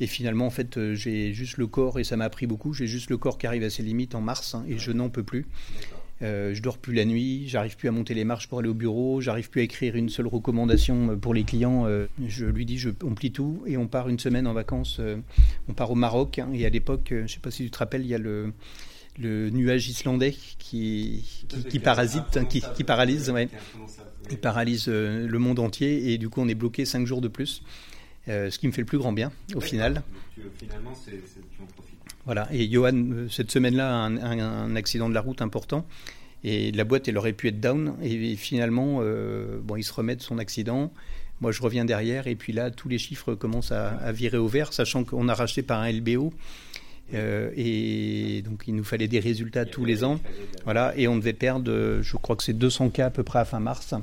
Et 0.00 0.06
finalement, 0.06 0.46
en 0.46 0.50
fait, 0.50 0.76
euh, 0.76 0.94
j'ai 0.94 1.32
juste 1.32 1.56
le 1.56 1.66
corps, 1.66 1.98
et 1.98 2.04
ça 2.04 2.16
m'a 2.16 2.24
appris 2.24 2.46
beaucoup, 2.46 2.72
j'ai 2.72 2.86
juste 2.86 3.10
le 3.10 3.18
corps 3.18 3.38
qui 3.38 3.46
arrive 3.46 3.64
à 3.64 3.70
ses 3.70 3.82
limites 3.82 4.14
en 4.14 4.20
mars, 4.20 4.54
hein, 4.54 4.64
et 4.68 4.78
je 4.78 4.92
n'en 4.92 5.08
peux 5.08 5.24
plus. 5.24 5.46
Euh, 6.20 6.52
je 6.52 6.62
dors 6.62 6.78
plus 6.78 6.94
la 6.94 7.04
nuit, 7.04 7.44
j'arrive 7.46 7.76
plus 7.76 7.88
à 7.88 7.92
monter 7.92 8.12
les 8.12 8.24
marches 8.24 8.48
pour 8.48 8.58
aller 8.58 8.68
au 8.68 8.74
bureau, 8.74 9.20
j'arrive 9.20 9.50
plus 9.50 9.60
à 9.60 9.64
écrire 9.64 9.94
une 9.94 10.08
seule 10.08 10.26
recommandation 10.26 11.12
euh, 11.12 11.16
pour 11.16 11.32
les 11.32 11.44
clients. 11.44 11.86
Euh, 11.86 12.06
je 12.26 12.46
lui 12.46 12.66
dis, 12.66 12.76
je, 12.76 12.90
on 13.04 13.14
plie 13.14 13.30
tout 13.30 13.62
et 13.66 13.76
on 13.76 13.86
part 13.86 14.08
une 14.08 14.18
semaine 14.18 14.46
en 14.46 14.52
vacances. 14.52 15.00
on 15.68 15.72
part 15.72 15.90
au 15.90 15.94
Maroc, 15.94 16.38
hein, 16.38 16.48
et 16.52 16.66
à 16.66 16.70
l'époque, 16.70 17.08
je 17.10 17.32
sais 17.32 17.40
pas 17.40 17.50
si 17.50 17.64
tu 17.64 17.70
te 17.70 17.78
rappelles, 17.78 18.02
il 18.02 18.08
y 18.08 18.14
a 18.14 18.18
le, 18.18 18.52
le 19.18 19.50
nuage 19.50 19.88
islandais 19.88 20.34
qui, 20.58 21.24
qui, 21.70 21.78
parasite, 21.78 22.36
hein, 22.36 22.44
qui, 22.44 22.64
qui, 22.74 22.82
paralyse, 22.82 23.30
ouais. 23.30 23.48
il 24.30 24.38
paralyse 24.38 24.88
le 24.88 25.38
monde 25.38 25.60
entier, 25.60 26.12
et 26.12 26.18
du 26.18 26.28
coup, 26.28 26.40
on 26.40 26.48
est 26.48 26.54
bloqué 26.54 26.84
cinq 26.84 27.06
jours 27.06 27.20
de 27.20 27.28
plus. 27.28 27.62
Euh, 28.28 28.50
ce 28.50 28.58
qui 28.58 28.66
me 28.66 28.72
fait 28.72 28.82
le 28.82 28.86
plus 28.86 28.98
grand 28.98 29.12
bien 29.12 29.32
au 29.54 29.60
final. 29.60 30.02
finalement, 30.58 30.92
c'est, 30.94 31.12
tu 31.12 31.62
en 31.62 31.66
profites. 31.66 31.98
Voilà, 32.26 32.48
et 32.52 32.70
Johan, 32.70 32.92
euh, 32.94 33.28
cette 33.30 33.50
semaine-là, 33.50 33.88
a 33.88 34.06
un, 34.06 34.76
accident 34.76 35.08
de 35.08 35.14
la 35.14 35.20
route 35.20 35.40
important. 35.40 35.86
Et 36.44 36.70
la 36.72 36.84
boîte, 36.84 37.08
elle 37.08 37.16
aurait 37.16 37.32
pu 37.32 37.48
être 37.48 37.60
down. 37.60 37.94
Et, 38.02 38.36
finalement, 38.36 38.98
euh, 39.00 39.58
bon, 39.62 39.76
il 39.76 39.82
se 39.82 39.92
remet 39.92 40.14
de 40.14 40.22
son 40.22 40.38
accident. 40.38 40.92
Moi, 41.40 41.52
je 41.52 41.62
reviens 41.62 41.84
derrière. 41.84 42.26
Et 42.26 42.34
puis 42.34 42.52
là, 42.52 42.70
tous 42.70 42.88
les 42.88 42.98
chiffres 42.98 43.34
commencent 43.34 43.72
à, 43.72 44.12
virer 44.12 44.36
au 44.36 44.46
vert, 44.46 44.72
sachant 44.72 45.04
qu'on 45.04 45.28
a 45.28 45.34
racheté 45.34 45.62
par 45.62 45.80
un 45.80 45.90
LBO. 45.90 46.32
et 47.12 48.42
donc, 48.44 48.64
il 48.68 48.74
nous 48.74 48.84
fallait 48.84 49.08
des 49.08 49.20
résultats 49.20 49.64
tous 49.64 49.84
les 49.84 50.04
ans. 50.04 50.20
Voilà, 50.64 50.92
et 50.96 51.08
on 51.08 51.16
devait 51.16 51.32
perdre, 51.32 52.00
je 52.02 52.16
crois 52.18 52.36
que 52.36 52.42
c'est 52.42 52.52
200 52.52 52.90
cas 52.90 53.06
à 53.06 53.10
peu 53.10 53.22
près 53.22 53.38
à 53.38 53.44
fin 53.44 53.60
mars. 53.60 53.94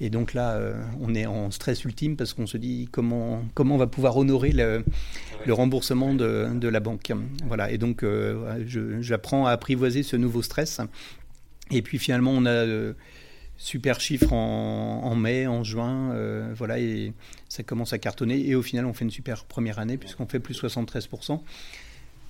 Et 0.00 0.10
donc 0.10 0.34
là, 0.34 0.52
euh, 0.52 0.82
on 1.00 1.14
est 1.14 1.26
en 1.26 1.50
stress 1.50 1.84
ultime 1.84 2.16
parce 2.16 2.34
qu'on 2.34 2.46
se 2.46 2.56
dit 2.56 2.88
comment, 2.90 3.44
comment 3.54 3.76
on 3.76 3.78
va 3.78 3.86
pouvoir 3.86 4.16
honorer 4.16 4.52
le, 4.52 4.82
remboursement 5.48 6.14
de, 6.14 6.68
la 6.68 6.80
banque. 6.80 7.12
Voilà. 7.46 7.70
Et 7.70 7.78
donc, 7.78 8.02
euh, 8.02 8.64
j'apprends 9.00 9.46
à 9.46 9.52
apprivoiser 9.52 10.02
ce 10.02 10.16
nouveau 10.16 10.42
stress. 10.42 10.80
Et 11.70 11.82
puis 11.82 11.98
finalement, 11.98 12.32
on 12.32 12.44
a 12.46 12.50
euh, 12.50 12.94
super 13.56 14.00
chiffres 14.00 14.32
en, 14.32 15.14
mai, 15.14 15.46
en 15.46 15.62
juin, 15.62 16.14
voilà, 16.56 16.80
et 16.80 17.12
ça 17.48 17.62
commence 17.62 17.92
à 17.92 17.98
cartonner. 17.98 18.48
Et 18.48 18.56
au 18.56 18.62
final, 18.62 18.86
on 18.86 18.92
fait 18.92 19.04
une 19.04 19.10
super 19.10 19.44
première 19.44 19.78
année 19.78 19.98
puisqu'on 19.98 20.26
fait 20.26 20.40
plus 20.40 20.60
73%. 20.60 21.40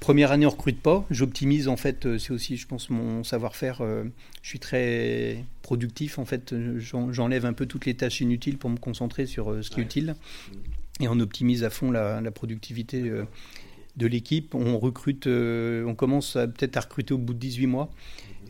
Première 0.03 0.33
année, 0.33 0.47
on 0.47 0.51
recrute 0.51 0.81
pas. 0.81 1.07
J'optimise 1.11 1.69
en 1.69 1.77
fait. 1.77 2.07
Euh, 2.07 2.19
c'est 2.19 2.33
aussi, 2.33 2.57
je 2.57 2.67
pense, 2.67 2.91
mon 2.91 3.23
savoir-faire. 3.23 3.83
Euh, 3.83 4.03
je 4.43 4.49
suis 4.49 4.59
très 4.59 5.45
productif 5.63 6.19
en 6.19 6.25
fait. 6.25 6.53
J'enlève 6.79 7.47
un 7.47 7.53
peu 7.53 7.67
toutes 7.67 7.87
les 7.87 7.95
tâches 7.95 8.21
inutiles 8.21 8.59
pour 8.59 8.69
me 8.69 8.79
concentrer 8.79 9.27
sur 9.27 9.53
euh, 9.53 9.63
ce 9.63 9.71
qui 9.71 9.79
est 9.79 9.85
utile. 9.85 10.17
et 10.99 11.07
on 11.07 11.21
optimise 11.21 11.63
à 11.63 11.71
fond 11.71 11.93
la, 11.93 12.21
productivité 12.33 13.01
de 13.01 14.07
l'équipe. 14.09 14.57
On 14.57 14.77
recrute, 14.81 15.29
on 15.29 15.95
commence 15.95 16.33
peut-être 16.33 16.77
à 16.79 16.81
recruter 16.81 17.15
au 17.15 17.19
bout 17.19 17.35
de 17.35 17.39
18 17.39 17.69
mois. 17.69 17.89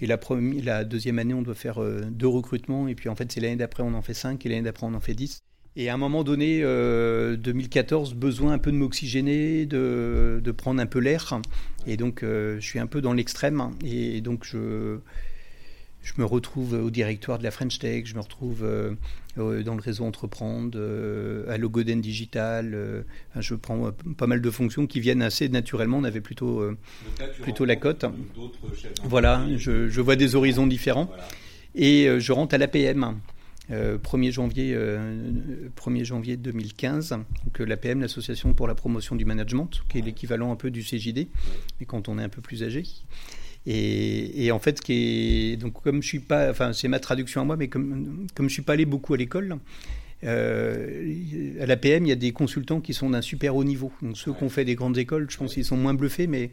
Et 0.00 0.06
la, 0.06 0.16
première, 0.16 0.64
la 0.64 0.84
deuxième 0.84 1.18
année, 1.18 1.34
on 1.34 1.42
doit 1.42 1.54
faire 1.54 1.82
deux 2.10 2.28
recrutements. 2.28 2.88
Et 2.88 2.94
puis 2.94 3.10
en 3.10 3.14
fait, 3.14 3.30
c'est 3.30 3.40
l'année 3.40 3.56
d'après, 3.56 3.82
on 3.82 3.92
en 3.92 4.00
fait 4.02 4.14
cinq. 4.14 4.46
Et 4.46 4.48
l'année 4.48 4.62
d'après, 4.62 4.86
on 4.86 4.94
en 4.94 5.00
fait 5.00 5.12
10. 5.12 5.42
Et 5.76 5.88
à 5.88 5.94
un 5.94 5.96
moment 5.96 6.22
donné, 6.22 6.60
2014, 6.60 8.14
besoin 8.14 8.52
un 8.52 8.58
peu 8.58 8.70
de 8.70 8.76
m'oxygéner, 8.76 9.64
de, 9.64 10.40
de, 10.44 10.50
prendre 10.52 10.82
un 10.82 10.86
peu 10.86 10.98
l'air. 10.98 11.40
Et 11.86 11.96
donc, 11.96 12.20
je 12.22 12.60
suis 12.60 12.78
un 12.78 12.86
peu 12.86 13.00
dans 13.00 13.14
l'extrême. 13.14 13.70
Et 13.82 14.20
donc, 14.20 14.44
je, 14.44 14.98
je 16.02 16.14
me 16.18 16.24
retrouve 16.24 16.74
au 16.74 16.90
directoire 16.90 17.38
de 17.38 17.44
la 17.44 17.50
French 17.50 17.78
Tech, 17.78 18.06
je 18.06 18.14
me 18.14 18.20
retrouve 18.20 18.64
euh, 18.64 19.62
dans 19.62 19.74
le 19.74 19.80
réseau 19.80 20.04
Entreprendre, 20.04 20.76
euh, 20.76 21.48
à 21.48 21.56
Logoden 21.58 22.00
Digital. 22.00 22.72
Euh, 22.74 23.02
je 23.38 23.54
prends 23.54 23.92
pas 24.16 24.26
mal 24.26 24.40
de 24.40 24.50
fonctions 24.50 24.86
qui 24.86 25.00
viennent 25.00 25.22
assez 25.22 25.48
naturellement. 25.48 25.98
On 25.98 26.04
avait 26.04 26.20
plutôt, 26.20 26.62
plutôt 27.40 27.64
la 27.64 27.76
cote. 27.76 28.04
Voilà, 29.04 29.46
je, 29.56 29.88
je, 29.88 30.00
vois 30.00 30.16
des 30.16 30.34
horizons 30.34 30.66
différents. 30.66 31.10
Et 31.74 32.08
je 32.18 32.32
rentre 32.32 32.54
à 32.54 32.58
l'APM. 32.58 33.18
1er, 33.70 34.30
janvier, 34.32 34.76
1er 35.76 36.04
janvier 36.04 36.36
2015, 36.36 37.10
donc 37.10 37.58
l'APM, 37.58 38.00
l'Association 38.00 38.52
pour 38.54 38.66
la 38.66 38.74
promotion 38.74 39.16
du 39.16 39.24
management, 39.24 39.82
qui 39.88 39.98
est 39.98 40.02
l'équivalent 40.02 40.52
un 40.52 40.56
peu 40.56 40.70
du 40.70 40.82
CJD, 40.82 41.28
mais 41.80 41.86
quand 41.86 42.08
on 42.08 42.18
est 42.18 42.22
un 42.22 42.28
peu 42.28 42.42
plus 42.42 42.62
âgé. 42.62 42.82
Et, 43.64 44.50
en 44.50 44.58
fait, 44.58 44.80
qui 44.80 45.52
est, 45.52 45.56
donc 45.56 45.80
comme 45.82 46.02
je 46.02 46.08
suis 46.08 46.18
pas, 46.18 46.50
enfin 46.50 46.72
c'est 46.72 46.88
ma 46.88 46.98
traduction 46.98 47.40
à 47.40 47.44
moi, 47.44 47.56
mais 47.56 47.68
comme 47.68 48.26
comme 48.34 48.48
je 48.48 48.54
suis 48.54 48.62
pas 48.62 48.72
allé 48.72 48.84
beaucoup 48.84 49.14
à 49.14 49.16
l'école, 49.16 49.58
euh, 50.24 51.54
à 51.60 51.66
l'APM, 51.66 52.06
il 52.06 52.08
y 52.08 52.12
a 52.12 52.16
des 52.16 52.32
consultants 52.32 52.80
qui 52.80 52.94
sont 52.94 53.10
d'un 53.10 53.22
super 53.22 53.54
haut 53.54 53.64
niveau. 53.64 53.92
Donc 54.02 54.16
ceux 54.16 54.32
qui 54.32 54.42
ont 54.42 54.48
fait 54.48 54.64
des 54.64 54.74
grandes 54.74 54.98
écoles, 54.98 55.26
je 55.30 55.36
pense 55.36 55.54
qu'ils 55.54 55.64
sont 55.64 55.76
moins 55.76 55.94
bluffés, 55.94 56.26
mais 56.26 56.50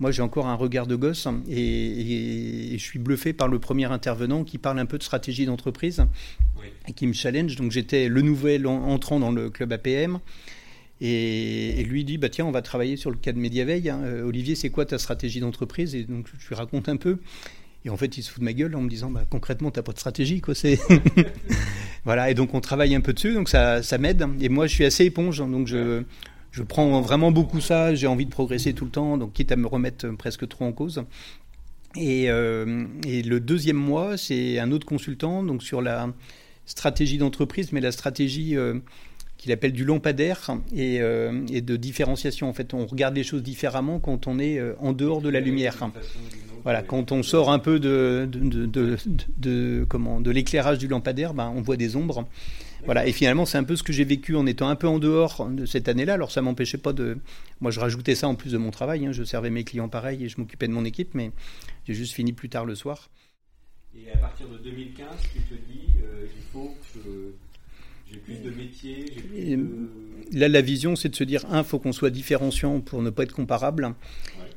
moi 0.00 0.10
j'ai 0.10 0.22
encore 0.22 0.48
un 0.48 0.54
regard 0.54 0.86
de 0.86 0.96
gosse 0.96 1.28
et, 1.48 2.72
je 2.72 2.82
suis 2.82 2.98
bluffé 2.98 3.32
par 3.32 3.48
le 3.48 3.58
premier 3.58 3.84
intervenant 3.84 4.44
qui 4.44 4.58
parle 4.58 4.78
un 4.78 4.86
peu 4.86 4.98
de 4.98 5.02
stratégie 5.02 5.44
d'entreprise 5.44 6.02
et 6.88 6.92
qui 6.92 7.06
me 7.06 7.12
challenge. 7.12 7.56
Donc 7.56 7.70
j'étais 7.70 8.08
le 8.08 8.22
nouvel 8.22 8.66
entrant 8.66 9.20
dans 9.20 9.30
le 9.30 9.50
club 9.50 9.72
APM. 9.72 10.18
Et, 11.02 11.82
lui 11.84 12.04
dit 12.04 12.18
bah 12.18 12.28
tiens 12.28 12.46
on 12.46 12.50
va 12.50 12.62
travailler 12.62 12.96
sur 12.96 13.10
le 13.10 13.16
cas 13.16 13.32
de 13.32 13.38
Mediaveil. 13.38 13.88
Hein. 13.90 14.00
Euh, 14.04 14.24
Olivier 14.24 14.54
c'est 14.54 14.70
quoi 14.70 14.86
ta 14.86 14.98
stratégie 14.98 15.40
d'entreprise? 15.40 15.94
Et 15.94 16.04
donc 16.04 16.26
je 16.38 16.48
lui 16.48 16.54
raconte 16.54 16.88
un 16.88 16.96
peu. 16.96 17.18
Et 17.84 17.90
en 17.90 17.96
fait 17.96 18.16
il 18.16 18.22
se 18.22 18.30
fout 18.30 18.40
de 18.40 18.44
ma 18.44 18.52
gueule 18.54 18.74
en 18.76 18.80
me 18.80 18.88
disant 18.88 19.10
bah 19.10 19.24
concrètement 19.28 19.70
t'as 19.70 19.82
pas 19.82 19.92
de 19.92 19.98
stratégie 19.98 20.40
quoi. 20.40 20.54
C'est 20.54 20.78
voilà 22.04 22.30
et 22.30 22.34
donc 22.34 22.54
on 22.54 22.60
travaille 22.60 22.94
un 22.94 23.00
peu 23.02 23.12
dessus 23.12 23.34
donc 23.34 23.50
ça, 23.50 23.82
ça 23.82 23.98
m'aide. 23.98 24.26
Et 24.40 24.48
moi 24.48 24.66
je 24.66 24.74
suis 24.74 24.84
assez 24.84 25.04
éponge 25.04 25.38
donc 25.38 25.66
je 25.66 26.04
je 26.50 26.62
prends 26.62 27.00
vraiment 27.00 27.30
beaucoup 27.30 27.60
ça. 27.60 27.94
J'ai 27.94 28.06
envie 28.06 28.26
de 28.26 28.30
progresser 28.30 28.72
tout 28.72 28.84
le 28.84 28.90
temps 28.90 29.16
donc 29.16 29.32
quitte 29.32 29.52
à 29.52 29.56
me 29.56 29.66
remettre 29.66 30.08
presque 30.10 30.48
trop 30.48 30.64
en 30.64 30.72
cause. 30.72 31.04
Et, 31.96 32.30
euh, 32.30 32.86
et 33.06 33.22
le 33.22 33.40
deuxième 33.40 33.76
mois 33.76 34.16
c'est 34.16 34.58
un 34.58 34.70
autre 34.70 34.86
consultant 34.86 35.42
donc 35.42 35.62
sur 35.62 35.82
la 35.82 36.08
stratégie 36.64 37.18
d'entreprise 37.18 37.72
mais 37.72 37.80
la 37.80 37.90
stratégie 37.90 38.56
euh, 38.56 38.78
qu'il 39.40 39.52
appelle 39.52 39.72
du 39.72 39.86
lampadaire 39.86 40.50
euh, 40.76 41.46
et, 41.50 41.62
de 41.62 41.76
différenciation. 41.76 42.50
En 42.50 42.52
fait, 42.52 42.74
on 42.74 42.84
regarde 42.84 43.16
les 43.16 43.24
choses 43.24 43.42
différemment 43.42 43.98
quand 43.98 44.26
on 44.26 44.38
est 44.38 44.58
euh, 44.58 44.74
en 44.80 44.92
dehors 44.92 45.22
de 45.22 45.30
la 45.30 45.40
lumière. 45.40 45.76
Voilà, 46.62 46.82
quand 46.82 47.10
on 47.10 47.22
sort 47.22 47.50
un 47.50 47.58
peu 47.58 47.80
de, 47.80 48.28
de, 48.30 49.86
comment, 49.88 50.20
de 50.20 50.30
l'éclairage 50.30 50.76
du 50.76 50.88
lampadaire, 50.88 51.32
ben, 51.32 51.50
on 51.56 51.62
voit 51.62 51.78
des 51.78 51.96
ombres. 51.96 52.26
Voilà, 52.84 53.06
et 53.06 53.12
finalement, 53.12 53.46
c'est 53.46 53.58
un 53.58 53.64
peu 53.64 53.76
ce 53.76 53.82
que 53.82 53.92
j'ai 53.92 54.04
vécu 54.04 54.36
en 54.36 54.46
étant 54.46 54.68
un 54.68 54.76
peu 54.76 54.88
en 54.88 54.98
dehors 54.98 55.48
de 55.48 55.66
cette 55.66 55.88
année-là. 55.88 56.14
Alors, 56.14 56.30
ça 56.30 56.42
m'empêchait 56.42 56.78
pas 56.78 56.92
de. 56.92 57.18
Moi, 57.60 57.70
je 57.70 57.80
rajoutais 57.80 58.14
ça 58.14 58.28
en 58.28 58.34
plus 58.34 58.52
de 58.52 58.58
mon 58.58 58.70
travail. 58.70 59.06
Hein. 59.06 59.12
Je 59.12 59.22
servais 59.22 59.50
mes 59.50 59.64
clients 59.64 59.88
pareil 59.88 60.24
et 60.24 60.28
je 60.28 60.40
m'occupais 60.40 60.66
de 60.66 60.72
mon 60.72 60.84
équipe, 60.84 61.14
mais 61.14 61.30
j'ai 61.86 61.94
juste 61.94 62.14
fini 62.14 62.32
plus 62.32 62.48
tard 62.48 62.64
le 62.64 62.74
soir. 62.74 63.10
Et 63.94 64.10
à 64.12 64.16
partir 64.16 64.48
de 64.48 64.58
2015, 64.58 65.06
tu 65.32 65.40
te 65.40 65.54
dis, 65.54 65.88
euh, 66.02 66.26
il 66.36 66.42
faut 66.52 66.74
que 66.94 67.34
j'ai 68.10 68.18
plus 68.18 68.36
de 68.36 68.50
métiers. 68.50 69.04
Là, 70.32 70.48
la 70.48 70.60
vision, 70.60 70.96
c'est 70.96 71.08
de 71.08 71.16
se 71.16 71.24
dire, 71.24 71.44
un, 71.50 71.62
faut 71.64 71.78
qu'on 71.78 71.92
soit 71.92 72.10
différenciant 72.10 72.80
pour 72.80 73.02
ne 73.02 73.10
pas 73.10 73.24
être 73.24 73.34
comparable. 73.34 73.94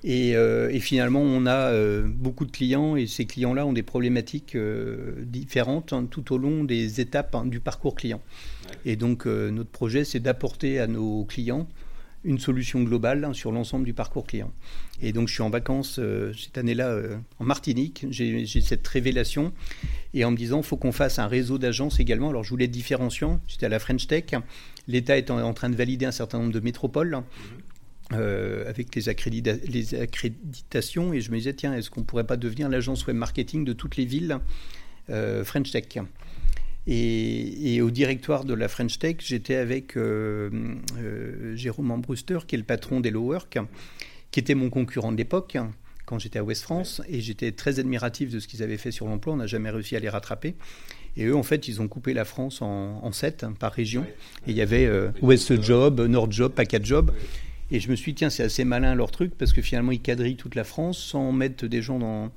Euh, 0.05 0.69
et, 0.69 0.79
finalement, 0.79 1.21
on 1.21 1.45
a 1.45 1.71
euh, 1.71 2.03
beaucoup 2.07 2.45
de 2.45 2.51
clients 2.51 2.95
et 2.95 3.07
ces 3.07 3.25
clients-là 3.25 3.65
ont 3.65 3.73
des 3.73 3.83
problématiques 3.83 4.55
euh, 4.55 5.13
différentes 5.23 5.93
hein, 5.93 6.07
tout 6.09 6.33
au 6.33 6.37
long 6.37 6.63
des 6.63 6.99
étapes 6.99 7.35
hein, 7.35 7.45
du 7.45 7.59
parcours 7.59 7.95
client. 7.95 8.21
Et 8.85 8.95
donc, 8.95 9.25
notre 9.25 9.69
projet, 9.69 10.03
c'est 10.03 10.19
d'apporter 10.19 10.79
à 10.79 10.87
nos 10.87 11.23
clients 11.25 11.67
une 12.23 12.39
solution 12.39 12.81
globale 12.83 13.25
hein, 13.25 13.33
sur 13.33 13.51
l'ensemble 13.51 13.85
du 13.85 13.93
parcours 13.93 14.25
client. 14.25 14.51
Et 15.01 15.11
donc 15.11 15.27
je 15.27 15.33
suis 15.33 15.43
en 15.43 15.49
vacances 15.49 15.99
euh, 15.99 16.33
cette 16.33 16.57
année-là 16.57 16.89
euh, 16.89 17.17
en 17.39 17.43
Martinique, 17.43 18.05
j'ai 18.09 18.45
cette 18.45 18.87
révélation, 18.87 19.51
et 20.13 20.23
en 20.23 20.31
me 20.31 20.37
disant, 20.37 20.59
il 20.59 20.63
faut 20.63 20.77
qu'on 20.77 20.91
fasse 20.91 21.19
un 21.19 21.27
réseau 21.27 21.57
d'agences 21.57 21.99
également. 21.99 22.29
Alors 22.29 22.43
je 22.43 22.49
voulais 22.49 22.65
être 22.65 22.71
différenciant, 22.71 23.41
j'étais 23.47 23.65
à 23.65 23.69
la 23.69 23.79
French 23.79 24.07
Tech, 24.07 24.25
l'État 24.87 25.17
est 25.17 25.31
en, 25.31 25.53
train 25.53 25.69
de 25.69 25.75
valider 25.75 26.05
un 26.05 26.11
certain 26.11 26.39
nombre 26.39 26.53
de 26.53 26.59
métropoles. 26.59 27.21
Euh, 28.11 28.69
avec 28.69 28.93
les, 28.95 29.03
les, 29.65 29.95
accréditations 29.95 31.13
et 31.13 31.21
je 31.21 31.31
me 31.31 31.37
disais 31.37 31.53
tiens 31.53 31.73
est-ce 31.73 31.89
qu'on 31.89 32.03
pourrait 32.03 32.25
pas 32.25 32.35
devenir 32.35 32.67
l'agence 32.67 33.07
web 33.07 33.15
marketing 33.15 33.63
de 33.63 33.71
toutes 33.71 33.95
les 33.95 34.05
villes 34.05 34.39
French 35.07 35.71
Tech? 35.71 35.85
Et, 36.85 37.81
au 37.81 37.91
directoire 37.91 38.43
de 38.43 38.53
la 38.53 38.67
French 38.67 38.99
Tech, 38.99 39.17
j'étais 39.19 39.55
avec 39.55 39.95
euh, 39.95 40.49
euh, 40.97 41.55
Jérôme 41.55 41.91
Ambruster, 41.91 42.39
qui 42.45 42.55
est 42.55 42.57
le 42.57 42.65
patron 42.65 42.99
d'Hello 42.99 43.21
Work, 43.21 43.57
qui 44.31 44.39
était 44.39 44.55
mon 44.55 44.69
concurrent 44.69 45.11
de 45.11 45.17
l'époque, 45.17 45.57
quand 46.05 46.19
j'étais 46.19 46.39
à 46.39 46.43
West 46.43 46.63
France, 46.63 47.01
et 47.07 47.21
j'étais 47.21 47.53
très 47.53 47.79
admiratif 47.79 48.29
de 48.31 48.39
ce 48.39 48.47
qu'ils 48.47 48.63
avaient 48.63 48.77
fait 48.77 48.91
sur 48.91 49.07
l'emploi. 49.07 49.33
On 49.33 49.37
n'a 49.37 49.47
jamais 49.47 49.69
réussi 49.69 49.95
à 49.95 49.99
les 49.99 50.09
rattraper. 50.09 50.55
Et 51.15 51.25
eux, 51.25 51.35
en 51.35 51.43
fait, 51.43 51.67
ils 51.67 51.79
ont 51.79 51.87
coupé 51.87 52.13
la 52.13 52.25
France 52.25 52.61
en, 52.61 53.11
sept 53.13 53.45
par 53.59 53.71
région. 53.71 54.03
Et 54.47 54.51
il 54.51 54.57
y 54.57 54.61
avait 54.61 54.85
euh, 54.85 55.11
West 55.21 55.61
Job, 55.61 56.01
Nord 56.01 56.31
Job, 56.31 56.51
Packet 56.51 56.83
Job. 56.83 57.13
Et 57.73 57.79
je 57.79 57.89
me 57.89 57.95
suis 57.95 58.13
dit, 58.13 58.19
tiens, 58.19 58.29
c'est 58.29 58.43
assez 58.43 58.63
malin 58.63 58.95
leur 58.95 59.11
truc, 59.11 59.33
parce 59.37 59.51
que 59.51 59.61
finalement, 59.61 59.91
ils 59.91 60.01
quadrillent 60.01 60.37
toute 60.37 60.55
la 60.55 60.63
France 60.63 60.97
sans 60.97 61.31
mettre 61.33 61.67
des 61.67 61.81
gens 61.81 61.99
dans 61.99 62.31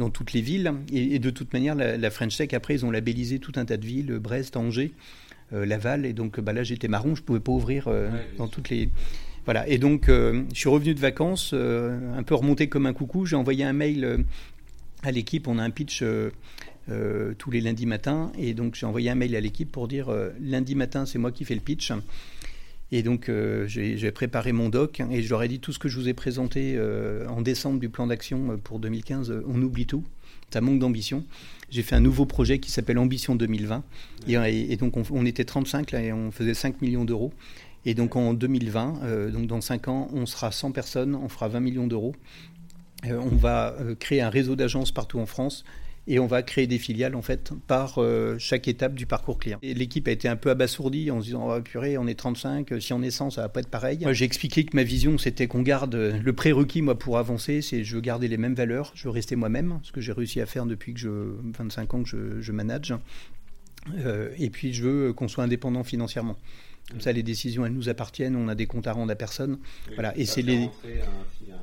dans 0.00 0.10
toutes 0.10 0.32
les 0.32 0.40
villes. 0.40 0.72
Et, 0.92 1.20
de 1.20 1.30
toute 1.30 1.52
manière, 1.52 1.76
la, 1.76 2.10
French 2.10 2.36
Tech, 2.36 2.52
après, 2.54 2.74
ils 2.74 2.84
ont 2.84 2.90
labellisé 2.90 3.38
tout 3.38 3.52
un 3.54 3.64
tas 3.64 3.76
de 3.76 3.86
villes, 3.86 4.18
Brest, 4.18 4.56
Angers, 4.56 4.92
euh, 5.52 5.64
Laval. 5.64 6.04
Et 6.06 6.12
donc 6.12 6.40
bah, 6.40 6.52
là, 6.52 6.64
j'étais 6.64 6.88
marron, 6.88 7.14
je 7.14 7.20
ne 7.20 7.26
pouvais 7.26 7.40
pas 7.40 7.52
ouvrir 7.52 7.86
euh, 7.86 8.10
dans 8.36 8.48
toutes 8.48 8.70
les... 8.70 8.88
Voilà. 9.44 9.68
Et 9.68 9.78
donc, 9.78 10.08
euh, 10.08 10.42
je 10.52 10.58
suis 10.58 10.68
revenu 10.68 10.94
de 10.94 11.00
vacances, 11.00 11.54
un 11.54 12.22
peu 12.24 12.34
remonté 12.34 12.68
comme 12.68 12.86
un 12.86 12.92
coucou. 12.92 13.26
J'ai 13.26 13.36
envoyé 13.36 13.64
un 13.64 13.72
mail 13.72 14.24
à 15.02 15.12
l'équipe. 15.12 15.46
On 15.46 15.58
a 15.58 15.62
un 15.62 15.70
pitch 15.70 16.02
tous 17.38 17.50
les 17.50 17.60
lundis 17.60 17.86
matins. 17.86 18.32
Et 18.38 18.54
donc, 18.54 18.74
j'ai 18.74 18.86
envoyé 18.86 19.10
un 19.10 19.14
mail 19.14 19.36
à 19.36 19.40
l'équipe 19.40 19.70
pour 19.70 19.88
dire 19.88 20.10
lundi 20.40 20.74
matin, 20.74 21.06
c'est 21.06 21.18
moi 21.18 21.32
qui 21.32 21.44
fais 21.44 21.54
le 21.54 21.60
pitch. 21.60 21.92
Et 22.92 23.02
donc, 23.02 23.28
euh, 23.28 23.66
j'ai 23.68 24.10
préparé 24.10 24.52
mon 24.52 24.68
doc 24.68 25.00
et 25.10 25.22
je 25.22 25.30
leur 25.30 25.42
ai 25.42 25.48
dit 25.48 25.60
tout 25.60 25.72
ce 25.72 25.78
que 25.78 25.88
je 25.88 25.96
vous 25.96 26.08
ai 26.08 26.14
présenté 26.14 26.74
euh, 26.76 27.26
en 27.28 27.40
décembre 27.40 27.78
du 27.78 27.88
plan 27.88 28.06
d'action 28.08 28.52
euh, 28.52 28.56
pour 28.56 28.80
2015, 28.80 29.42
on 29.46 29.62
oublie 29.62 29.86
tout. 29.86 30.02
Ça 30.52 30.60
manque 30.60 30.80
d'ambition. 30.80 31.24
J'ai 31.70 31.82
fait 31.82 31.94
un 31.94 32.00
nouveau 32.00 32.26
projet 32.26 32.58
qui 32.58 32.72
s'appelle 32.72 32.98
Ambition 32.98 33.36
2020. 33.36 33.84
Et, 34.26 34.76
donc, 34.76 34.96
on, 34.96 35.24
était 35.24 35.44
35 35.44 35.92
là 35.92 36.02
et 36.02 36.12
on 36.12 36.32
faisait 36.32 36.54
5 36.54 36.82
millions 36.82 37.04
d'euros. 37.04 37.32
Et 37.86 37.94
donc, 37.94 38.16
en 38.16 38.34
2020, 38.34 39.30
donc 39.30 39.46
dans 39.46 39.60
5 39.60 39.86
ans, 39.86 40.08
on 40.12 40.26
sera 40.26 40.50
100 40.50 40.72
personnes, 40.72 41.14
on 41.14 41.28
fera 41.28 41.46
20 41.46 41.60
millions 41.60 41.86
d'euros. 41.86 42.16
on 43.04 43.36
va 43.36 43.76
créer 44.00 44.22
un 44.22 44.28
réseau 44.28 44.56
d'agences 44.56 44.90
partout 44.90 45.20
en 45.20 45.26
France 45.26 45.64
et 46.06 46.18
on 46.18 46.26
va 46.26 46.42
créer 46.42 46.66
des 46.66 46.78
filiales 46.78 47.14
en 47.14 47.22
fait 47.22 47.52
par 47.66 47.98
euh, 47.98 48.36
chaque 48.38 48.68
étape 48.68 48.94
du 48.94 49.06
parcours 49.06 49.38
client. 49.38 49.58
L'équipe 49.62 50.06
a 50.08 50.10
été 50.10 50.28
un 50.28 50.36
peu 50.36 50.50
abasourdie 50.50 51.10
en 51.10 51.20
se 51.20 51.26
disant 51.26 51.48
oh, 51.50 51.60
purée, 51.60 51.98
on 51.98 52.06
est 52.06 52.14
35, 52.14 52.80
si 52.80 52.92
on 52.92 53.02
est 53.02 53.10
100, 53.10 53.30
ça 53.30 53.42
va 53.42 53.48
pas 53.48 53.60
être 53.60 53.70
pareil. 53.70 54.06
J'ai 54.12 54.24
expliqué 54.24 54.64
que 54.64 54.76
ma 54.76 54.82
vision 54.82 55.18
c'était 55.18 55.46
qu'on 55.46 55.62
garde 55.62 55.94
le 55.94 56.32
prérequis 56.32 56.82
moi 56.82 56.98
pour 56.98 57.18
avancer, 57.18 57.62
c'est 57.62 57.84
je 57.84 57.94
veux 57.94 58.00
garder 58.00 58.28
les 58.28 58.36
mêmes 58.36 58.54
valeurs, 58.54 58.92
je 58.94 59.04
veux 59.04 59.10
rester 59.10 59.36
moi-même, 59.36 59.80
ce 59.82 59.92
que 59.92 60.00
j'ai 60.00 60.12
réussi 60.12 60.40
à 60.40 60.46
faire 60.46 60.66
depuis 60.66 60.94
que 60.94 61.00
je 61.00 61.10
25 61.58 61.94
ans 61.94 62.02
que 62.02 62.08
je, 62.08 62.40
je 62.40 62.52
manage. 62.52 62.94
Euh, 63.94 64.30
et 64.38 64.50
puis 64.50 64.72
je 64.72 64.84
veux 64.84 65.12
qu'on 65.12 65.28
soit 65.28 65.44
indépendant 65.44 65.84
financièrement. 65.84 66.36
Comme 66.90 67.00
ça, 67.00 67.12
les 67.12 67.22
décisions, 67.22 67.64
elles 67.64 67.72
nous 67.72 67.88
appartiennent. 67.88 68.36
On 68.36 68.48
a 68.48 68.54
des 68.54 68.66
comptes 68.66 68.86
à 68.86 68.92
rendre 68.92 69.12
à 69.12 69.16
personne. 69.16 69.58
voilà. 69.94 70.16
Et 70.18 70.26
c'est 70.26 70.42
les. 70.42 70.64
Un, 70.64 70.70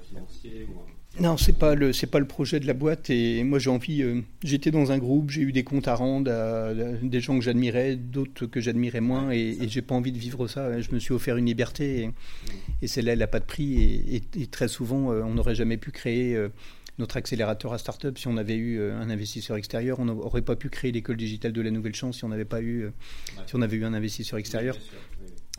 financier 0.08 0.68
ou 0.70 0.80
un 0.80 0.97
non, 1.20 1.36
c'est 1.36 1.58
pas 1.58 1.74
le 1.74 1.94
c'est 1.94 2.08
pas 2.08 2.20
le 2.20 2.28
projet 2.28 2.60
de 2.60 2.68
la 2.68 2.74
boîte 2.74 3.10
et 3.10 3.44
moi 3.44 3.58
j'ai 3.58 3.72
envie. 3.72 4.04
Euh, 4.04 4.22
j'étais 4.44 4.70
dans 4.70 4.92
un 4.92 5.00
groupe, 5.00 5.32
j'ai 5.32 5.42
eu 5.42 5.52
des 5.52 5.64
comptes 5.64 5.88
à 5.88 5.96
rendre 5.96 6.32
à, 6.32 6.74
des 6.74 7.22
gens 7.22 7.38
que 7.38 7.44
j'admirais, 7.44 7.96
d'autres 7.96 8.46
que 8.46 8.60
j'admirais 8.60 9.02
moins 9.02 9.32
et, 9.32 9.58
et 9.60 9.68
j'ai 9.68 9.82
pas 9.82 9.96
envie 9.96 10.12
de 10.12 10.20
vivre 10.20 10.48
ça. 10.48 10.80
Je 10.80 10.92
me 10.92 11.00
suis 11.00 11.14
offert 11.14 11.38
une 11.38 11.48
liberté 11.48 12.12
et, 12.82 12.88
celle-là 12.88 13.14
elle 13.14 13.20
n'a 13.20 13.28
pas 13.28 13.40
de 13.40 13.46
prix 13.46 14.22
et, 14.36 14.48
très 14.48 14.68
souvent 14.68 15.12
euh, 15.12 15.24
on 15.24 15.34
n'aurait 15.34 15.56
jamais 15.56 15.78
pu 15.78 15.90
créer 15.92 16.36
euh, 16.36 16.50
notre 17.00 17.18
accélérateur 17.18 17.74
à 17.74 17.80
start-up 17.80 18.18
si 18.20 18.28
on 18.28 18.38
avait 18.38 18.56
eu 18.56 18.82
un 18.82 19.10
investisseur 19.10 19.58
extérieur. 19.58 20.00
On 20.00 20.06
n'aurait 20.06 20.42
pas 20.42 20.56
pu 20.56 20.70
créer 20.70 20.92
l'école 20.92 21.18
digitale 21.18 21.52
de 21.52 21.62
la 21.62 21.72
nouvelle 21.72 21.96
chance 21.96 22.18
si 22.18 22.26
on 22.26 22.30
n'avait 22.30 22.46
pas 22.46 22.62
eu 22.62 22.90
si 23.46 23.56
on 23.56 23.62
avait 23.62 23.78
eu 23.78 23.86
un 23.86 23.94
investisseur 23.94 24.40
extérieur. 24.40 24.76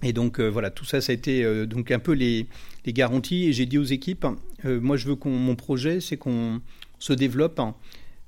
Et 0.02 0.12
donc 0.12 0.40
voilà, 0.40 0.70
tout 0.70 0.84
ça, 0.84 1.00
ça 1.00 1.12
a 1.12 1.14
été 1.14 1.66
donc 1.66 1.90
un 1.90 1.98
peu 1.98 2.12
les, 2.12 2.46
les 2.86 2.92
garanties. 2.92 3.46
Et 3.46 3.52
j'ai 3.52 3.66
dit 3.66 3.78
aux 3.78 3.84
équipes, 3.84 4.26
moi 4.64 4.96
je 4.96 5.08
veux 5.08 5.16
qu'on 5.16 5.30
mon 5.30 5.56
projet, 5.56 6.00
c'est 6.00 6.16
qu'on 6.16 6.60
se 6.98 7.12
développe. 7.12 7.60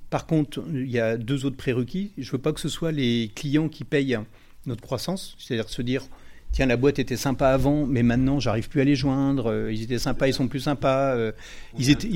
Par 0.09 0.25
contre, 0.25 0.61
il 0.73 0.91
y 0.91 0.99
a 0.99 1.15
deux 1.15 1.45
autres 1.45 1.55
prérequis. 1.55 2.11
Je 2.17 2.29
veux 2.31 2.37
pas 2.37 2.51
que 2.51 2.59
ce 2.59 2.67
soit 2.67 2.91
les 2.91 3.31
clients 3.33 3.69
qui 3.69 3.85
payent 3.85 4.19
notre 4.65 4.81
croissance, 4.81 5.35
c'est-à-dire 5.39 5.69
se 5.69 5.81
dire 5.81 6.03
tiens, 6.51 6.65
la 6.65 6.77
boîte 6.77 6.99
était 6.99 7.17
sympa 7.17 7.47
avant, 7.47 7.85
mais 7.85 8.03
maintenant, 8.03 8.39
j'arrive 8.39 8.69
plus 8.69 8.81
à 8.81 8.83
les 8.83 8.95
joindre. 8.95 9.49
Euh, 9.49 9.71
ils 9.71 9.83
étaient 9.83 9.99
sympas, 9.99 10.27
ils 10.27 10.33
sont 10.33 10.47
plus 10.47 10.59
sympas. 10.59 11.15
Euh, 11.15 11.31
ils 11.79 11.89
étaient, 11.89 12.09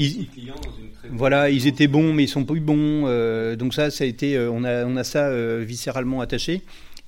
voilà, 1.09 1.49
ils 1.49 1.67
étaient 1.67 1.87
bons, 1.87 2.13
mais 2.13 2.23
ils 2.23 2.29
sont 2.29 2.43
plus 2.43 2.59
bons. 2.59 3.03
Euh, 3.05 3.55
donc 3.55 3.73
ça, 3.73 3.89
ça 3.89 4.03
a 4.03 4.07
été, 4.07 4.37
on 4.39 4.63
a, 4.63 4.85
on 4.85 4.95
a 4.97 5.03
ça 5.03 5.31
viscéralement 5.59 6.21
attaché. 6.21 6.61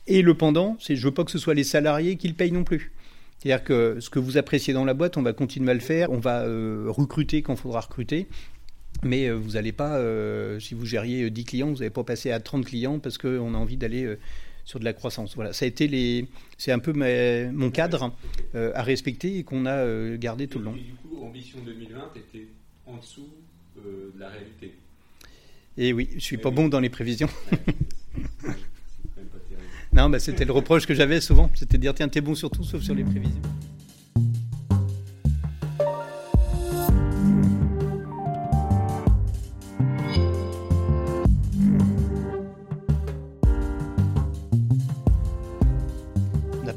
Et 0.08 0.22
le 0.22 0.34
pendant, 0.34 0.78
c'est 0.80 0.96
je 0.96 1.06
veux 1.06 1.14
pas 1.14 1.24
que 1.24 1.32
ce 1.32 1.38
soit 1.38 1.54
les 1.54 1.64
salariés 1.64 2.16
qui 2.16 2.28
le 2.28 2.34
payent 2.34 2.52
non 2.52 2.64
plus. 2.64 2.92
C'est-à-dire 3.40 3.64
que 3.64 4.00
ce 4.00 4.10
que 4.10 4.20
vous 4.20 4.38
appréciez 4.38 4.74
dans 4.74 4.86
la 4.86 4.94
boîte, 4.94 5.18
on 5.18 5.22
va 5.22 5.34
continuer 5.34 5.72
à 5.72 5.74
le 5.74 5.80
faire. 5.80 6.12
On 6.12 6.20
va 6.20 6.44
recruter 6.88 7.42
quand 7.42 7.54
il 7.54 7.60
faudra 7.60 7.82
recruter. 7.82 8.28
Mais 9.04 9.30
vous 9.30 9.52
n'allez 9.52 9.74
pas, 9.74 10.02
si 10.60 10.74
vous 10.74 10.86
gériez 10.86 11.30
10 11.30 11.46
clients, 11.46 11.68
vous 11.68 11.78
n'allez 11.78 11.92
pas 11.92 12.04
passer 12.04 12.32
à 12.32 12.40
30 12.40 12.66
clients 12.66 12.98
parce 12.98 13.20
qu'on 13.20 13.54
a 13.54 13.58
envie 13.58 13.78
d'aller 13.78 14.18
sur 14.68 14.80
de 14.80 14.86
la 14.86 14.92
croissance. 14.92 15.34
Voilà, 15.36 15.54
ça 15.54 15.64
a 15.64 15.68
été 15.68 15.88
les, 15.88 16.28
c'est 16.58 16.74
un 16.74 16.80
peu 16.80 16.92
mon 16.92 17.72
cadre 17.72 18.14
euh, 18.54 18.74
à 18.76 18.84
respecter 18.84 19.38
et 19.38 19.44
qu'on 19.44 19.66
a 19.66 19.72
euh, 19.72 20.18
gardé 20.18 20.48
tout 20.48 20.60
le 20.60 20.66
long. 20.66 20.76
Et 20.76 20.82
du 20.82 20.94
coup, 20.94 21.24
Ambition 21.24 21.60
2020 21.66 22.12
était 22.18 22.48
en 22.86 22.98
dessous 22.98 23.30
euh, 23.78 24.12
de 24.14 24.20
la 24.20 24.28
réalité. 24.28 24.74
Et 25.78 25.94
oui, 25.94 26.10
je 26.16 26.20
suis 26.20 26.38
pas 26.38 26.52
bon 26.52 26.68
dans 26.68 26.82
les 26.82 26.90
prévisions. 26.90 27.30
non, 29.98 30.12
bah, 30.12 30.20
c'était 30.20 30.46
le 30.46 30.52
reproche 30.52 30.86
que 30.86 30.94
j'avais 30.94 31.20
souvent, 31.20 31.50
c'était 31.56 31.78
de 31.78 31.82
dire 31.82 31.94
tiens, 31.96 32.08
t'es 32.08 32.22
bon 32.22 32.36
sur 32.36 32.52
tout 32.52 32.64
sauf 32.64 32.84
sur 32.84 32.94
les 32.94 33.04
prévisions. 33.04 33.42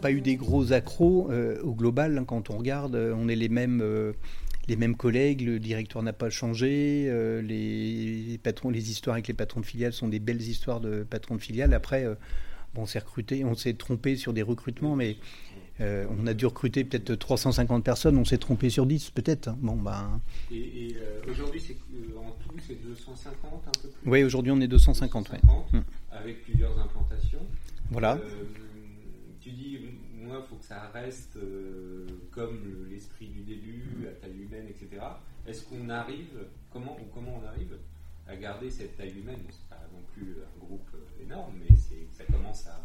pas 0.01 0.13
eu 0.13 0.23
des 0.23 0.37
gros 0.37 0.73
accros 0.73 1.29
euh, 1.31 1.61
au 1.61 1.75
global. 1.75 2.17
Hein, 2.17 2.25
quand 2.25 2.49
on 2.49 2.57
regarde, 2.57 2.95
euh, 2.95 3.13
on 3.15 3.29
est 3.29 3.37
les 3.37 3.51
mêmes, 3.51 3.83
euh, 3.83 4.15
les 4.67 4.77
mêmes 4.77 4.97
collègues, 4.97 5.43
le 5.43 5.59
directeur 5.59 6.03
n'a 6.03 6.15
pas 6.15 6.31
changé, 6.31 7.13
les, 7.43 8.41
les 8.43 8.91
histoires 8.91 9.13
avec 9.13 9.29
les 9.29 9.35
patrons 9.35 9.61
de 9.61 9.67
filiales 9.67 9.93
sont 9.93 10.09
des 10.09 10.21
belles 10.21 10.41
histoires 10.41 10.81
de 10.81 11.03
patrons 11.03 11.35
de 11.35 11.41
filiales. 11.43 11.75
Après, 11.75 12.07
bon, 12.75 12.83
on 12.83 12.87
s'est 12.87 12.99
recruté, 12.99 13.45
on 13.45 13.55
s'est 13.55 13.75
trompé 13.75 14.17
sur 14.17 14.33
des 14.33 14.43
recrutements, 14.43 14.97
mais 14.97 15.17
on 15.81 16.27
a 16.27 16.35
dû 16.35 16.45
recruter 16.45 16.85
peut-être 16.85 17.15
350 17.15 17.83
personnes, 17.83 18.19
on 18.19 18.25
s'est 18.27 18.37
trompé 18.37 18.69
sur 18.69 18.85
10 18.85 19.11
peut-être. 19.11 19.49
Hein. 19.49 19.59
Bon, 19.63 19.77
ben... 19.77 20.21
Et, 20.53 20.95
aujourd'hui, 21.27 21.59
c'est, 21.59 21.77
en 22.19 22.33
tout, 22.33 22.55
c'est 22.67 22.83
250 22.83 23.63
un 23.67 23.71
peu 23.83 23.89
plus? 23.89 24.11
Oui, 24.11 24.23
aujourd'hui, 24.23 24.53
on 24.53 24.61
est 24.61 24.69
250, 24.69 25.31
250 25.31 25.73
ouais. 25.73 25.81
avec 26.11 26.45
plusieurs 26.45 26.79
implantations. 26.79 27.41
Voilà 27.91 28.21
il 30.39 30.47
faut 30.49 30.57
que 30.57 30.65
ça 30.65 30.91
reste 30.93 31.37
euh, 31.37 32.07
comme 32.31 32.87
l'esprit 32.91 33.29
du 33.29 33.43
début, 33.43 34.07
à 34.09 34.13
taille 34.13 34.39
humaine, 34.39 34.67
etc. 34.69 35.03
Est-ce 35.47 35.65
qu'on 35.65 35.89
arrive, 35.89 36.47
comment, 36.73 36.97
comment 37.13 37.41
on 37.43 37.47
arrive 37.47 37.77
à 38.27 38.37
garder 38.37 38.71
cette 38.71 38.97
taille 38.97 39.19
humaine? 39.19 39.41
Non 40.01 40.07
plus 40.15 40.37
un 40.43 40.65
groupe 40.65 40.89
euh, 40.95 41.25
énorme, 41.25 41.55
mais 41.61 41.77
ça 41.77 42.25
commence 42.25 42.67
à. 42.67 42.85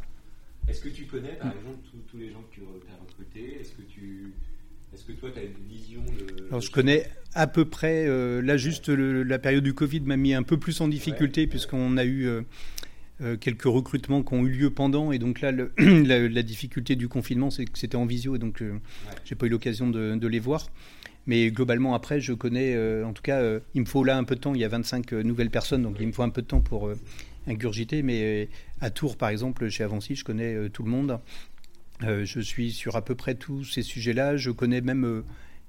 Est-ce 0.67 0.81
que 0.81 0.89
tu 0.89 1.05
connais, 1.05 1.33
par 1.33 1.51
exemple, 1.51 1.79
tous 2.09 2.17
les 2.17 2.29
gens 2.31 2.43
que 2.49 2.55
tu 2.55 2.61
as 2.61 3.01
recrutés? 3.01 3.59
Est-ce 3.59 3.73
que 3.73 3.83
tu. 3.83 4.33
Est-ce 4.93 5.03
que 5.03 5.11
toi, 5.11 5.29
tu 5.33 5.39
as 5.39 5.43
une 5.43 5.67
vision 5.67 6.01
de... 6.03 6.47
Alors, 6.47 6.61
je 6.61 6.71
connais 6.71 7.09
à 7.33 7.47
peu 7.47 7.65
près, 7.65 8.05
euh, 8.07 8.41
là, 8.41 8.55
juste 8.55 8.87
la 8.87 9.39
période 9.39 9.63
du 9.63 9.73
Covid 9.73 9.99
m'a 10.01 10.15
mis 10.15 10.33
un 10.33 10.43
peu 10.43 10.57
plus 10.57 10.79
en 10.79 10.87
difficulté, 10.87 11.47
puisqu'on 11.47 11.97
a 11.97 12.05
eu 12.05 12.45
euh, 13.21 13.37
quelques 13.37 13.63
recrutements 13.63 14.23
qui 14.23 14.33
ont 14.33 14.45
eu 14.45 14.49
lieu 14.49 14.69
pendant. 14.69 15.13
Et 15.13 15.19
donc 15.19 15.39
là, 15.39 15.51
la, 15.77 16.43
difficulté 16.43 16.97
du 16.97 17.07
confinement, 17.07 17.49
c'est 17.49 17.63
que 17.63 17.79
c'était 17.79 17.95
en 17.95 18.05
visio, 18.05 18.35
et 18.35 18.39
donc 18.39 18.57
je 18.59 18.65
euh, 18.65 18.79
j'ai 19.23 19.35
pas 19.35 19.45
eu 19.45 19.49
l'occasion 19.49 19.89
de, 19.89 20.27
les 20.27 20.39
voir. 20.39 20.69
Mais 21.27 21.49
globalement, 21.49 21.95
après, 21.95 22.19
je 22.19 22.33
connais, 22.33 22.75
euh, 22.75 23.05
en 23.05 23.13
tout 23.13 23.23
cas, 23.23 23.41
il 23.73 23.81
me 23.81 23.85
faut 23.85 24.03
là 24.03 24.17
un 24.17 24.23
peu 24.23 24.35
de 24.35 24.41
temps. 24.41 24.53
Il 24.53 24.61
y 24.61 24.65
a 24.65 24.67
25 24.67 25.11
nouvelles 25.13 25.49
personnes, 25.49 25.83
donc 25.83 25.97
il 25.99 26.07
me 26.07 26.11
faut 26.11 26.23
un 26.23 26.29
peu 26.29 26.41
de 26.41 26.47
temps 26.47 26.61
pour 26.61 26.91
ingurgiter. 27.47 28.03
Mais 28.03 28.49
à 28.81 28.89
Tours, 28.89 29.17
par 29.17 29.29
exemple, 29.29 29.69
chez 29.69 29.83
Avancy, 29.83 30.15
je 30.15 30.23
connais 30.23 30.69
tout 30.69 30.83
le 30.83 30.89
monde. 30.89 31.19
je 32.01 32.39
suis 32.39 32.71
sur 32.71 32.95
à 32.95 33.03
peu 33.03 33.15
près 33.15 33.35
tous 33.35 33.63
ces 33.63 33.81
sujets-là. 33.81 34.37
Je 34.37 34.51
connais 34.51 34.81
même 34.81 35.23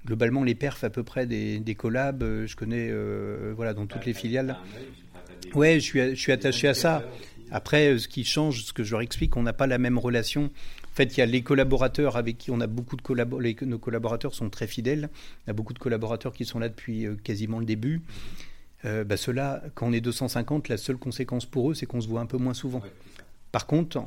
globalement 0.05 0.45
les 0.45 0.55
perfs 0.55 0.85
à 0.85 0.91
peu 0.91 1.03
près 1.03 1.27
des, 1.27 1.59
des 1.59 1.75
collabs. 1.75 2.23
Je 2.47 2.55
connais 2.55 2.93
voilà, 3.55 3.73
dans 3.73 3.87
toutes 3.87 4.05
les 4.05 4.15
filiales. 4.15 4.57
Ouais, 5.55 5.75
je 5.75 5.85
suis, 5.85 6.01
je 6.01 6.21
suis 6.21 6.33
attaché 6.33 6.69
à 6.69 6.75
ça. 6.75 7.03
Après, 7.51 7.89
euh, 7.89 7.99
ce 7.99 8.09
qui 8.09 8.25
change, 8.25 8.65
ce 8.65 8.73
que 8.73 8.83
je 8.83 8.91
leur 8.93 9.01
explique, 9.01 9.37
on 9.37 9.43
n'a 9.43 9.53
pas 9.53 9.67
la 9.67 9.79
même 9.79 9.99
relation. 9.99 10.51
En 10.97 11.03
fait, 11.05 11.15
il 11.15 11.21
y 11.21 11.23
a 11.23 11.27
les 11.27 11.43
collaborateurs 11.43 12.17
avec 12.17 12.39
qui 12.39 12.51
on 12.51 12.59
a 12.59 12.67
beaucoup 12.67 12.97
de 12.97 13.03
collaborateurs. 13.03 13.69
Nos 13.69 13.79
collaborateurs 13.79 14.35
sont 14.35 14.49
très 14.49 14.67
fidèles. 14.67 15.11
Il 15.45 15.49
y 15.49 15.51
a 15.51 15.53
beaucoup 15.53 15.75
de 15.75 15.79
collaborateurs 15.79 16.33
qui 16.33 16.47
sont 16.47 16.59
là 16.59 16.71
depuis 16.71 17.05
euh, 17.05 17.17
quasiment 17.23 17.59
le 17.59 17.67
début. 17.67 18.01
Euh, 18.87 19.05
bah, 19.05 19.19
Ceux-là, 19.19 19.63
quand 19.75 19.89
on 19.89 19.93
est 19.93 20.01
250, 20.01 20.71
la 20.71 20.79
seule 20.79 20.97
conséquence 20.97 21.45
pour 21.45 21.71
eux, 21.71 21.75
c'est 21.75 21.85
qu'on 21.85 22.01
se 22.01 22.09
voit 22.09 22.23
un 22.23 22.27
peu 22.27 22.39
moins 22.39 22.55
souvent. 22.55 22.81
Par 23.53 23.67
contre, 23.67 24.05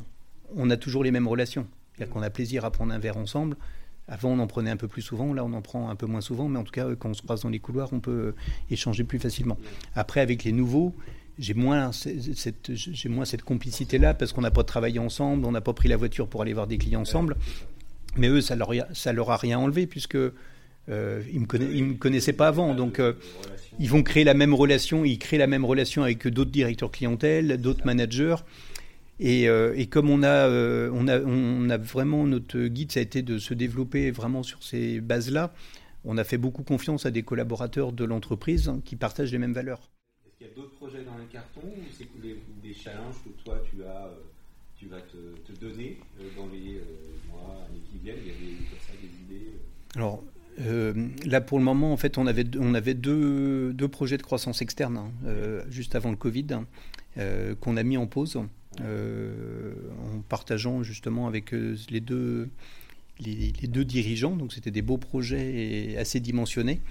on 0.56 0.72
a 0.72 0.78
toujours 0.78 1.04
les 1.04 1.12
mêmes 1.12 1.28
relations. 1.28 1.68
C'est-à-dire 1.94 2.12
qu'on 2.12 2.24
a 2.24 2.32
plaisir 2.32 2.66
à 2.66 2.72
prendre 2.72 2.92
un 2.92 2.98
verre 2.98 3.18
ensemble. 3.18 3.56
Avant, 4.08 4.32
on 4.32 4.40
en 4.40 4.48
prenait 4.48 4.72
un 4.72 4.78
peu 4.78 4.88
plus 4.88 5.04
souvent, 5.04 5.32
là, 5.36 5.46
on 5.46 5.54
en 5.54 5.62
prend 5.62 5.92
un 5.92 5.96
peu 5.96 6.08
moins 6.08 6.22
souvent, 6.22 6.50
mais 6.50 6.58
en 6.58 6.64
tout 6.64 6.72
cas, 6.72 6.96
quand 6.96 7.10
on 7.10 7.14
se 7.14 7.22
croise 7.22 7.42
dans 7.42 7.50
les 7.50 7.60
couloirs, 7.60 7.90
on 7.94 8.00
peut 8.00 8.34
échanger 8.72 9.04
plus 9.04 9.20
facilement. 9.20 9.60
Après, 9.94 10.22
avec 10.22 10.44
les 10.44 10.54
nouveaux, 10.54 10.96
j'ai 11.40 11.54
moins 11.54 11.92
cette, 11.92 13.42
complicité-là 13.44 14.14
parce 14.14 14.34
qu'on 14.34 14.42
n'a 14.42 14.52
pas 14.52 14.64
travaillé 14.64 15.00
ensemble, 15.00 15.46
on 15.46 15.52
n'a 15.52 15.62
pas 15.62 15.74
pris 15.74 15.88
la 15.88 15.98
voiture 15.98 16.28
pour 16.28 16.42
aller 16.42 16.54
voir 16.54 16.68
des 16.68 16.78
clients 16.78 17.02
ensemble. 17.02 17.38
Mais 18.18 18.28
eux, 18.28 18.42
ça 18.42 18.56
leur, 18.56 18.72
leur 18.74 19.32
a 19.32 19.38
rien 19.38 19.58
enlevé 19.60 19.88
puisque 19.88 20.18
euh, 20.90 21.22
ils, 21.32 21.42
me 21.42 21.94
connaissaient 21.94 22.34
pas 22.34 22.48
avant. 22.48 22.74
Donc, 22.74 23.00
euh, 23.00 23.14
ils 23.80 23.90
vont 23.90 24.04
créer 24.04 24.24
la 24.24 24.34
même 24.34 24.54
relation, 24.54 25.06
ils 25.06 25.20
créent 25.20 25.38
la 25.38 25.48
même 25.48 25.66
relation 25.66 26.04
avec 26.04 26.28
d'autres 26.28 26.52
directeurs 26.52 26.92
clientèle, 26.92 27.60
d'autres 27.62 27.86
managers. 27.86 28.36
Et, 29.20 29.48
euh, 29.48 29.86
comme 29.90 30.10
on 30.10 30.24
a, 30.24 30.50
on, 30.50 31.08
a, 31.08 31.20
on 31.20 31.70
a 31.70 31.78
vraiment, 31.78 32.26
notre 32.26 32.60
guide, 32.68 32.92
ça 32.92 33.00
a 33.00 33.04
été 33.04 33.22
de 33.22 33.38
se 33.38 33.54
développer 33.54 34.12
vraiment 34.12 34.44
sur 34.44 34.64
ces 34.64 35.00
bases-là. 35.02 35.54
On 36.06 36.18
a 36.18 36.24
fait 36.24 36.38
beaucoup 36.38 36.64
confiance 36.64 37.06
à 37.06 37.12
des 37.12 37.24
collaborateurs 37.24 37.92
de 37.92 38.06
l'entreprise 38.06 38.72
qui 38.86 38.96
partagent 38.96 39.32
les 39.32 39.38
mêmes 39.38 39.54
valeurs 39.54 39.90
il 40.40 40.48
y 40.48 40.50
a 40.50 40.54
d'autres 40.56 40.76
projets 40.76 41.04
dans 41.04 41.18
les 41.18 41.26
cartons 41.26 41.62
ou 41.62 41.84
c'est 41.92 42.08
des, 42.22 42.74
challenges 42.74 43.16
que 43.24 43.44
toi 43.44 43.62
tu 43.70 43.84
as, 43.84 44.06
euh, 44.06 44.16
tu 44.78 44.88
vas 44.88 45.02
te, 45.02 45.60
donner 45.60 45.98
euh, 46.20 46.30
dans 46.38 46.48
les 46.48 46.78
euh, 46.78 46.84
mois, 47.30 47.66
années 47.68 47.82
qui 47.92 47.98
viennent? 47.98 48.20
Il 48.22 48.28
y 48.28 48.32
a 48.32 48.40
des, 48.40 48.58
ça, 48.80 48.94
des 49.02 49.36
idées 49.36 49.52
Alors, 49.96 50.24
là, 51.26 51.42
pour 51.42 51.58
le 51.58 51.66
moment, 51.66 51.92
en 51.92 51.98
fait, 51.98 52.18
on 52.18 52.26
avait, 52.26 52.46
on 52.58 52.74
avait 52.74 52.94
deux, 52.94 53.74
deux 53.74 53.88
projets 53.88 54.18
de 54.18 54.24
croissance 54.24 54.62
externe 54.62 54.98
hein, 54.98 55.12
juste 55.70 55.96
avant 55.96 56.12
le 56.12 56.18
Covid 56.18 56.48
qu'on 57.60 57.76
a 57.76 57.84
mis 57.84 57.98
en 57.98 58.08
pause 58.08 58.38
en 58.38 60.22
partageant 60.30 60.84
justement 60.84 61.28
avec 61.28 61.52
les 61.52 62.00
deux, 62.00 62.50
les, 63.20 63.54
les 63.62 63.68
deux 63.68 63.86
dirigeants. 63.86 64.36
Donc, 64.36 64.54
c'était 64.54 64.72
des 64.72 64.82
beaux 64.82 64.98
projets 64.98 65.96
assez 65.98 66.20
dimensionnés. 66.20 66.82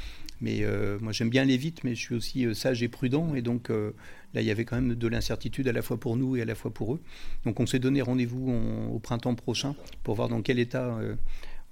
Mais 0.40 0.60
euh, 0.62 0.98
moi, 1.00 1.12
j'aime 1.12 1.30
bien 1.30 1.42
aller 1.42 1.56
vite, 1.56 1.82
mais 1.84 1.94
je 1.94 2.00
suis 2.00 2.14
aussi 2.14 2.46
euh, 2.46 2.54
sage 2.54 2.82
et 2.82 2.88
prudent. 2.88 3.34
Et 3.34 3.42
donc, 3.42 3.70
euh, 3.70 3.92
là, 4.34 4.40
il 4.40 4.46
y 4.46 4.50
avait 4.50 4.64
quand 4.64 4.76
même 4.76 4.94
de 4.94 5.08
l'incertitude 5.08 5.66
à 5.68 5.72
la 5.72 5.82
fois 5.82 5.98
pour 5.98 6.16
nous 6.16 6.36
et 6.36 6.42
à 6.42 6.44
la 6.44 6.54
fois 6.54 6.72
pour 6.72 6.94
eux. 6.94 7.00
Donc, 7.44 7.60
on 7.60 7.66
s'est 7.66 7.78
donné 7.78 8.02
rendez-vous 8.02 8.52
au 8.92 8.98
printemps 8.98 9.34
prochain 9.34 9.74
pour 10.04 10.14
voir 10.14 10.28
dans 10.28 10.42
quel 10.42 10.58
état 10.58 10.98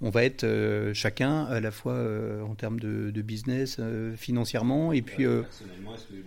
on 0.01 0.09
va 0.09 0.23
être 0.23 0.45
chacun, 0.93 1.45
à 1.45 1.59
la 1.59 1.71
fois 1.71 1.95
en 2.47 2.55
termes 2.55 2.79
de, 2.79 3.21
business, 3.21 3.79
financièrement, 4.15 4.91
et 4.93 5.01
puis 5.01 5.25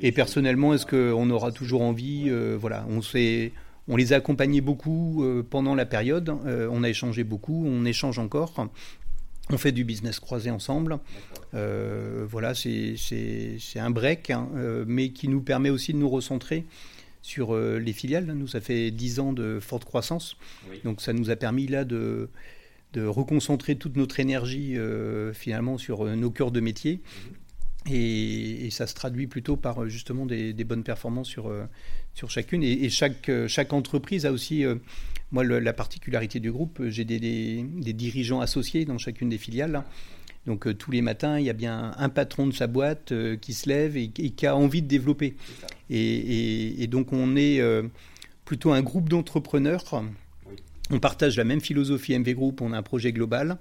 et 0.01 0.13
personnellement, 0.13 0.75
est-ce 0.75 0.87
qu'on 0.87 1.31
aura 1.31 1.53
toujours 1.53 1.83
envie 1.83 2.31
Voilà, 2.59 2.87
on 2.89 3.03
s'est 3.03 3.53
on 3.89 3.97
les 3.97 4.13
a 4.13 4.17
accompagnés 4.17 4.61
beaucoup 4.61 5.25
pendant 5.51 5.75
la 5.75 5.87
période, 5.87 6.31
on 6.31 6.85
a 6.85 6.89
échangé 6.89 7.25
beaucoup, 7.25 7.65
on 7.67 7.85
échange 7.85 8.19
encore. 8.19 8.69
On 9.53 9.59
fait 9.59 9.73
du 9.73 9.85
business 9.85 10.21
croisé 10.21 10.51
ensemble. 10.51 10.99
Euh, 11.55 12.25
voilà, 12.29 12.55
c'est 12.55 12.97
un 13.77 13.91
break, 13.91 14.31
hein, 14.31 14.49
euh, 14.55 14.85
mais 14.87 15.11
qui 15.11 15.29
nous 15.29 15.41
permet 15.41 15.71
aussi 15.71 15.93
de 15.93 15.99
nous 15.99 16.09
recentrer 16.09 16.65
sur 17.23 17.55
euh, 17.55 17.79
les 17.79 17.93
filiales. 17.93 18.27
Nous, 18.27 18.47
ça 18.47 18.61
fait 18.61 18.93
10 18.93 19.21
ans 19.21 19.33
de 19.33 19.59
forte 19.61 19.85
croissance. 19.85 20.37
Donc, 20.85 21.01
ça 21.01 21.13
nous 21.13 21.31
a 21.31 21.37
permis 21.37 21.67
là 21.67 21.85
de, 21.85 22.29
de 22.93 23.05
reconcentrer 23.05 23.75
toute 23.75 23.97
notre 23.97 24.21
énergie 24.21 24.77
finalement 25.35 25.79
sur 25.79 26.05
nos 26.05 26.31
cœurs 26.31 26.53
de 26.53 26.61
métier. 26.61 27.01
Et, 27.89 28.69
ça 28.71 28.87
se 28.87 28.95
traduit 28.95 29.27
plutôt 29.27 29.57
par 29.57 29.89
justement 29.89 30.27
des, 30.27 30.53
bonnes 30.65 30.85
performances 30.85 31.29
sur, 31.29 31.53
sur 32.15 32.31
chacune. 32.31 32.63
Et, 32.63 32.89
chaque, 32.91 33.31
chaque 33.47 33.73
entreprise 33.73 34.27
a 34.27 34.33
aussi, 34.33 34.65
moi, 35.33 35.45
la 35.45 35.73
particularité 35.73 36.41
du 36.41 36.53
groupe, 36.53 36.83
j'ai 36.89 37.05
des, 37.05 37.19
des, 37.19 37.93
dirigeants 37.93 38.41
associés 38.41 38.85
dans 38.85 38.99
chacune 38.99 39.29
des 39.29 39.39
filiales. 39.39 39.83
Donc 40.47 40.67
euh, 40.67 40.75
tous 40.75 40.91
les 40.91 41.03
matins, 41.03 41.39
il 41.39 41.47
y 41.47 41.51
a 41.51 41.55
bien 41.55 41.93
un 41.97 42.09
patron 42.09 42.47
de 42.47 42.53
sa 42.53 42.67
boîte 42.67 43.13
euh, 43.13 43.37
qui 43.37 43.53
se 43.53 43.69
lève 43.69 43.97
et, 43.97 44.09
qui 44.09 44.47
a 44.47 44.57
envie 44.57 44.83
de 44.83 44.89
développer. 44.89 45.37
Et, 45.91 46.87
donc 46.89 47.13
on 47.13 47.37
est 47.37 47.61
euh, 47.61 47.83
plutôt 48.45 48.73
un 48.73 48.83
groupe 48.83 49.09
d'entrepreneurs. 49.09 50.03
On 50.91 50.99
partage 50.99 51.37
la 51.37 51.45
même 51.45 51.61
philosophie 51.61 52.19
MV 52.19 52.35
Group, 52.35 52.61
on 52.63 52.73
a 52.73 52.79
un 52.79 52.83
projet 52.83 53.13
global. 53.13 53.59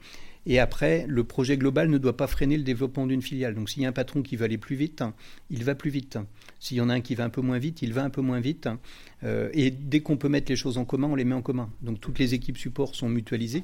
Et 0.50 0.60
après, 0.60 1.06
le 1.08 1.24
projet 1.24 1.58
global 1.58 1.90
ne 1.90 1.98
doit 1.98 2.18
pas 2.18 2.28
freiner 2.28 2.58
le 2.58 2.64
développement 2.64 3.08
d'une 3.08 3.22
filiale. 3.22 3.56
Donc 3.56 3.70
s'il 3.70 3.84
y 3.84 3.86
a 3.86 3.90
un 3.90 3.94
patron 3.94 4.22
qui 4.22 4.36
veut 4.36 4.44
aller 4.44 4.58
plus 4.58 4.76
vite, 4.76 5.04
il 5.50 5.64
va 5.64 5.76
plus 5.76 5.92
vite. 5.92 6.18
S'il 6.60 6.76
y 6.78 6.82
en 6.82 6.90
a 6.90 6.96
un 6.96 7.02
qui 7.02 7.16
va 7.16 7.24
un 7.24 7.30
peu 7.30 7.42
moins 7.42 7.60
vite, 7.60 7.82
il 7.82 7.94
va 7.94 8.04
un 8.04 8.10
peu 8.10 8.22
moins 8.22 8.42
vite. 8.42 8.68
et 9.24 9.72
dès 9.72 10.02
qu'on 10.02 10.18
peut 10.18 10.28
mettre 10.28 10.52
les 10.52 10.58
choses 10.58 10.78
en 10.78 10.86
commun, 10.86 11.08
on 11.08 11.16
les 11.16 11.24
met 11.24 11.36
en 11.36 11.42
commun. 11.42 11.70
Donc 11.82 12.02
toutes 12.02 12.20
les 12.20 12.34
équipes 12.34 12.58
support 12.58 12.96
sont 12.96 13.10
mutualisées 13.10 13.64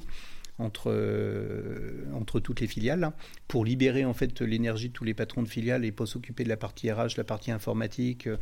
entre, 0.58 0.90
euh, 0.90 2.04
toutes 2.42 2.60
les 2.60 2.66
filiales 2.66 3.12
pour 3.48 3.64
libérer 3.64 4.04
en 4.04 4.14
fait 4.14 4.40
l'énergie 4.40 4.88
de 4.88 4.92
tous 4.92 5.04
les 5.04 5.14
patrons 5.14 5.42
de 5.42 5.48
filiales 5.48 5.84
et 5.84 5.92
pas 5.92 6.06
s'occuper 6.06 6.44
de 6.44 6.48
la 6.48 6.56
partie 6.56 6.90
RH, 6.90 7.16
la 7.16 7.24
partie 7.24 7.50
informatique, 7.50 8.26
euh, 8.26 8.36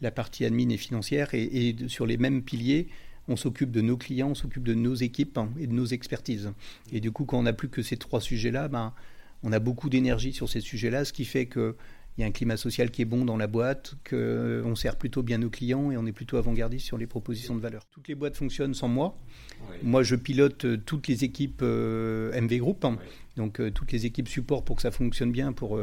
la 0.00 0.10
partie 0.10 0.44
admin 0.44 0.68
et 0.70 0.76
financière. 0.76 1.34
Et, 1.34 1.76
sur 1.88 2.06
les 2.06 2.16
mêmes 2.16 2.42
piliers, 2.42 2.88
on 3.28 3.36
s'occupe 3.36 3.70
de 3.70 3.80
nos 3.80 3.96
clients, 3.96 4.30
on 4.30 4.34
s'occupe 4.34 4.64
de 4.64 4.74
nos 4.74 4.94
équipes 4.94 5.38
hein, 5.38 5.50
et 5.58 5.66
de 5.66 5.72
nos 5.72 5.86
expertises. 5.86 6.52
Et 6.92 7.00
du 7.00 7.12
coup, 7.12 7.24
quand 7.24 7.38
on 7.38 7.42
n'a 7.42 7.52
plus 7.52 7.68
que 7.68 7.82
ces 7.82 7.96
trois 7.96 8.20
sujets-là, 8.20 8.68
ben, 8.68 8.92
on 9.42 9.52
a 9.52 9.58
beaucoup 9.58 9.88
d'énergie 9.88 10.32
sur 10.32 10.48
ces 10.48 10.60
sujets-là, 10.60 11.04
ce 11.04 11.12
qui 11.12 11.24
fait 11.24 11.46
que 11.46 11.76
il 12.18 12.20
y 12.20 12.24
a 12.24 12.26
un 12.26 12.30
climat 12.30 12.58
social 12.58 12.90
qui 12.90 13.00
est 13.00 13.06
bon 13.06 13.24
dans 13.24 13.38
la 13.38 13.46
boîte, 13.46 13.94
qu'on 14.08 14.74
sert 14.74 14.96
plutôt 14.96 15.22
bien 15.22 15.38
nos 15.38 15.48
clients 15.48 15.90
et 15.90 15.96
on 15.96 16.04
est 16.04 16.12
plutôt 16.12 16.36
avant-gardiste 16.36 16.84
sur 16.84 16.98
les 16.98 17.06
propositions 17.06 17.54
de 17.56 17.60
valeur. 17.60 17.86
Toutes 17.90 18.08
les 18.08 18.14
boîtes 18.14 18.36
fonctionnent 18.36 18.74
sans 18.74 18.88
moi. 18.88 19.16
Moi, 19.82 20.02
je 20.02 20.16
pilote 20.16 20.64
euh, 20.66 20.76
toutes 20.76 21.08
les 21.08 21.24
équipes 21.24 21.60
euh, 21.62 22.38
MV 22.38 22.58
Group, 22.58 22.84
hein. 22.84 22.98
donc 23.36 23.60
euh, 23.60 23.70
toutes 23.70 23.92
les 23.92 24.04
équipes 24.04 24.28
support 24.28 24.62
pour 24.62 24.76
que 24.76 24.82
ça 24.82 24.90
fonctionne 24.90 25.32
bien 25.32 25.52
pour, 25.52 25.80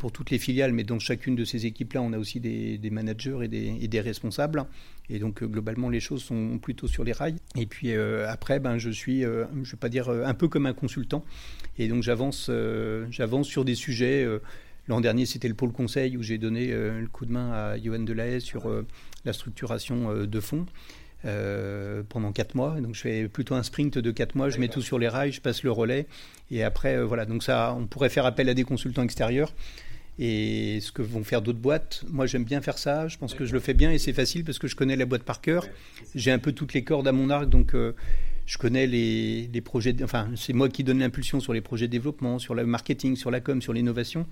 pour 0.00 0.10
toutes 0.10 0.30
les 0.30 0.38
filiales, 0.38 0.72
mais 0.72 0.82
dans 0.82 0.98
chacune 0.98 1.36
de 1.36 1.44
ces 1.44 1.66
équipes-là, 1.66 2.02
on 2.02 2.12
a 2.12 2.18
aussi 2.18 2.40
des, 2.40 2.90
managers 2.90 3.38
et 3.42 3.88
des, 3.88 4.00
responsables. 4.00 4.64
Et 5.08 5.20
donc, 5.20 5.44
globalement, 5.44 5.88
les 5.88 6.00
choses 6.00 6.24
sont 6.24 6.58
plutôt 6.58 6.88
sur 6.88 7.04
les 7.04 7.12
rails. 7.12 7.36
Et 7.56 7.66
puis 7.66 7.92
après, 7.94 8.58
ben, 8.58 8.78
je 8.78 8.90
suis, 8.90 9.22
je 9.22 9.28
ne 9.28 9.64
vais 9.64 9.76
pas 9.78 9.88
dire 9.88 10.08
un 10.08 10.34
peu 10.34 10.48
comme 10.48 10.66
un 10.66 10.72
consultant. 10.72 11.24
Et 11.78 11.86
donc, 11.86 12.02
j'avance 12.02 12.50
sur 13.42 13.64
des 13.64 13.74
sujets. 13.74 14.26
L'an 14.88 15.00
dernier, 15.00 15.26
c'était 15.26 15.48
le 15.48 15.54
pôle 15.54 15.72
conseil 15.72 16.16
où 16.16 16.22
j'ai 16.22 16.38
donné 16.38 16.68
le 16.68 17.06
coup 17.06 17.26
de 17.26 17.32
main 17.32 17.52
à 17.52 17.78
Johan 17.78 18.00
Delahaye 18.00 18.40
sur 18.40 18.68
la 19.24 19.32
structuration 19.32 20.24
de 20.26 20.40
fonds. 20.40 20.66
Euh, 21.26 22.02
pendant 22.08 22.32
4 22.32 22.54
mois. 22.54 22.80
Donc 22.80 22.94
je 22.94 23.02
fais 23.02 23.28
plutôt 23.28 23.54
un 23.54 23.62
sprint 23.62 23.98
de 23.98 24.10
4 24.10 24.36
mois, 24.36 24.48
je 24.48 24.58
mets 24.58 24.68
tout 24.68 24.80
sur 24.80 24.98
les 24.98 25.06
rails, 25.06 25.32
je 25.32 25.42
passe 25.42 25.62
le 25.62 25.70
relais. 25.70 26.06
Et 26.50 26.64
après, 26.64 26.96
euh, 26.96 27.04
voilà, 27.04 27.26
donc 27.26 27.42
ça, 27.42 27.76
on 27.78 27.86
pourrait 27.86 28.08
faire 28.08 28.24
appel 28.24 28.48
à 28.48 28.54
des 28.54 28.64
consultants 28.64 29.02
extérieurs. 29.02 29.52
Et 30.22 30.80
ce 30.82 30.92
que 30.92 31.00
vont 31.00 31.24
faire 31.24 31.40
d'autres 31.40 31.58
boîtes, 31.58 32.04
moi 32.06 32.26
j'aime 32.26 32.44
bien 32.44 32.60
faire 32.60 32.76
ça, 32.76 33.08
je 33.08 33.16
pense 33.16 33.32
que 33.32 33.46
je 33.46 33.54
le 33.54 33.58
fais 33.58 33.72
bien 33.72 33.90
et 33.90 33.96
c'est 33.96 34.12
facile 34.12 34.44
parce 34.44 34.58
que 34.58 34.68
je 34.68 34.76
connais 34.76 34.94
la 34.94 35.06
boîte 35.06 35.22
par 35.22 35.40
cœur. 35.40 35.66
J'ai 36.14 36.30
un 36.30 36.38
peu 36.38 36.52
toutes 36.52 36.74
les 36.74 36.84
cordes 36.84 37.08
à 37.08 37.12
mon 37.12 37.30
arc, 37.30 37.48
donc 37.48 37.74
euh, 37.74 37.94
je 38.44 38.58
connais 38.58 38.86
les, 38.86 39.46
les 39.46 39.60
projets, 39.62 39.96
enfin 40.02 40.28
c'est 40.36 40.52
moi 40.52 40.68
qui 40.68 40.84
donne 40.84 40.98
l'impulsion 40.98 41.40
sur 41.40 41.54
les 41.54 41.62
projets 41.62 41.86
de 41.86 41.92
développement, 41.92 42.38
sur 42.38 42.54
le 42.54 42.66
marketing, 42.66 43.16
sur 43.16 43.30
la 43.30 43.40
com, 43.40 43.62
sur 43.62 43.72
l'innovation. 43.72 44.26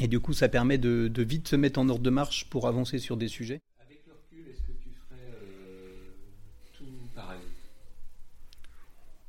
Et 0.00 0.08
du 0.08 0.18
coup, 0.18 0.32
ça 0.32 0.48
permet 0.48 0.78
de, 0.78 1.08
de 1.08 1.22
vite 1.22 1.46
se 1.46 1.56
mettre 1.56 1.78
en 1.78 1.90
ordre 1.90 2.02
de 2.02 2.08
marche 2.08 2.46
pour 2.48 2.66
avancer 2.66 2.98
sur 2.98 3.18
des 3.18 3.28
sujets. 3.28 3.60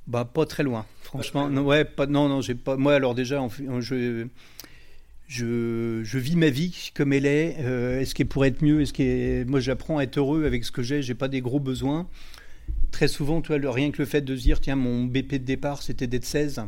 Bah, 0.07 0.25
pas 0.25 0.45
très 0.45 0.63
loin. 0.63 0.85
Franchement, 1.01 1.49
non, 1.49 1.63
ouais, 1.63 1.85
pas, 1.85 2.07
non, 2.07 2.27
non, 2.27 2.41
j'ai 2.41 2.55
pas. 2.55 2.75
Moi, 2.77 2.93
alors 2.93 3.15
déjà, 3.15 3.45
je, 3.79 4.27
je, 5.27 6.01
je, 6.03 6.17
vis 6.17 6.35
ma 6.35 6.49
vie 6.49 6.91
comme 6.93 7.13
elle 7.13 7.25
est. 7.25 7.57
Euh, 7.59 7.99
est-ce 7.99 8.13
qu'elle 8.13 8.27
pourrait 8.27 8.49
être 8.49 8.61
mieux? 8.61 8.81
Est-ce 8.81 8.93
que 8.93 9.43
moi, 9.45 9.59
j'apprends 9.59 9.97
à 9.97 10.03
être 10.03 10.17
heureux 10.17 10.45
avec 10.45 10.63
ce 10.63 10.71
que 10.71 10.83
j'ai. 10.83 11.01
J'ai 11.01 11.15
pas 11.15 11.27
des 11.27 11.41
gros 11.41 11.59
besoins. 11.59 12.07
Très 12.91 13.07
souvent, 13.07 13.41
tu 13.41 13.57
vois, 13.57 13.71
rien 13.71 13.91
que 13.91 13.97
le 13.99 14.05
fait 14.05 14.21
de 14.21 14.35
se 14.35 14.41
dire, 14.43 14.59
tiens, 14.61 14.75
mon 14.75 15.05
BP 15.05 15.33
de 15.33 15.37
départ, 15.37 15.81
c'était 15.81 16.07
d'être 16.07 16.25
16. 16.25 16.63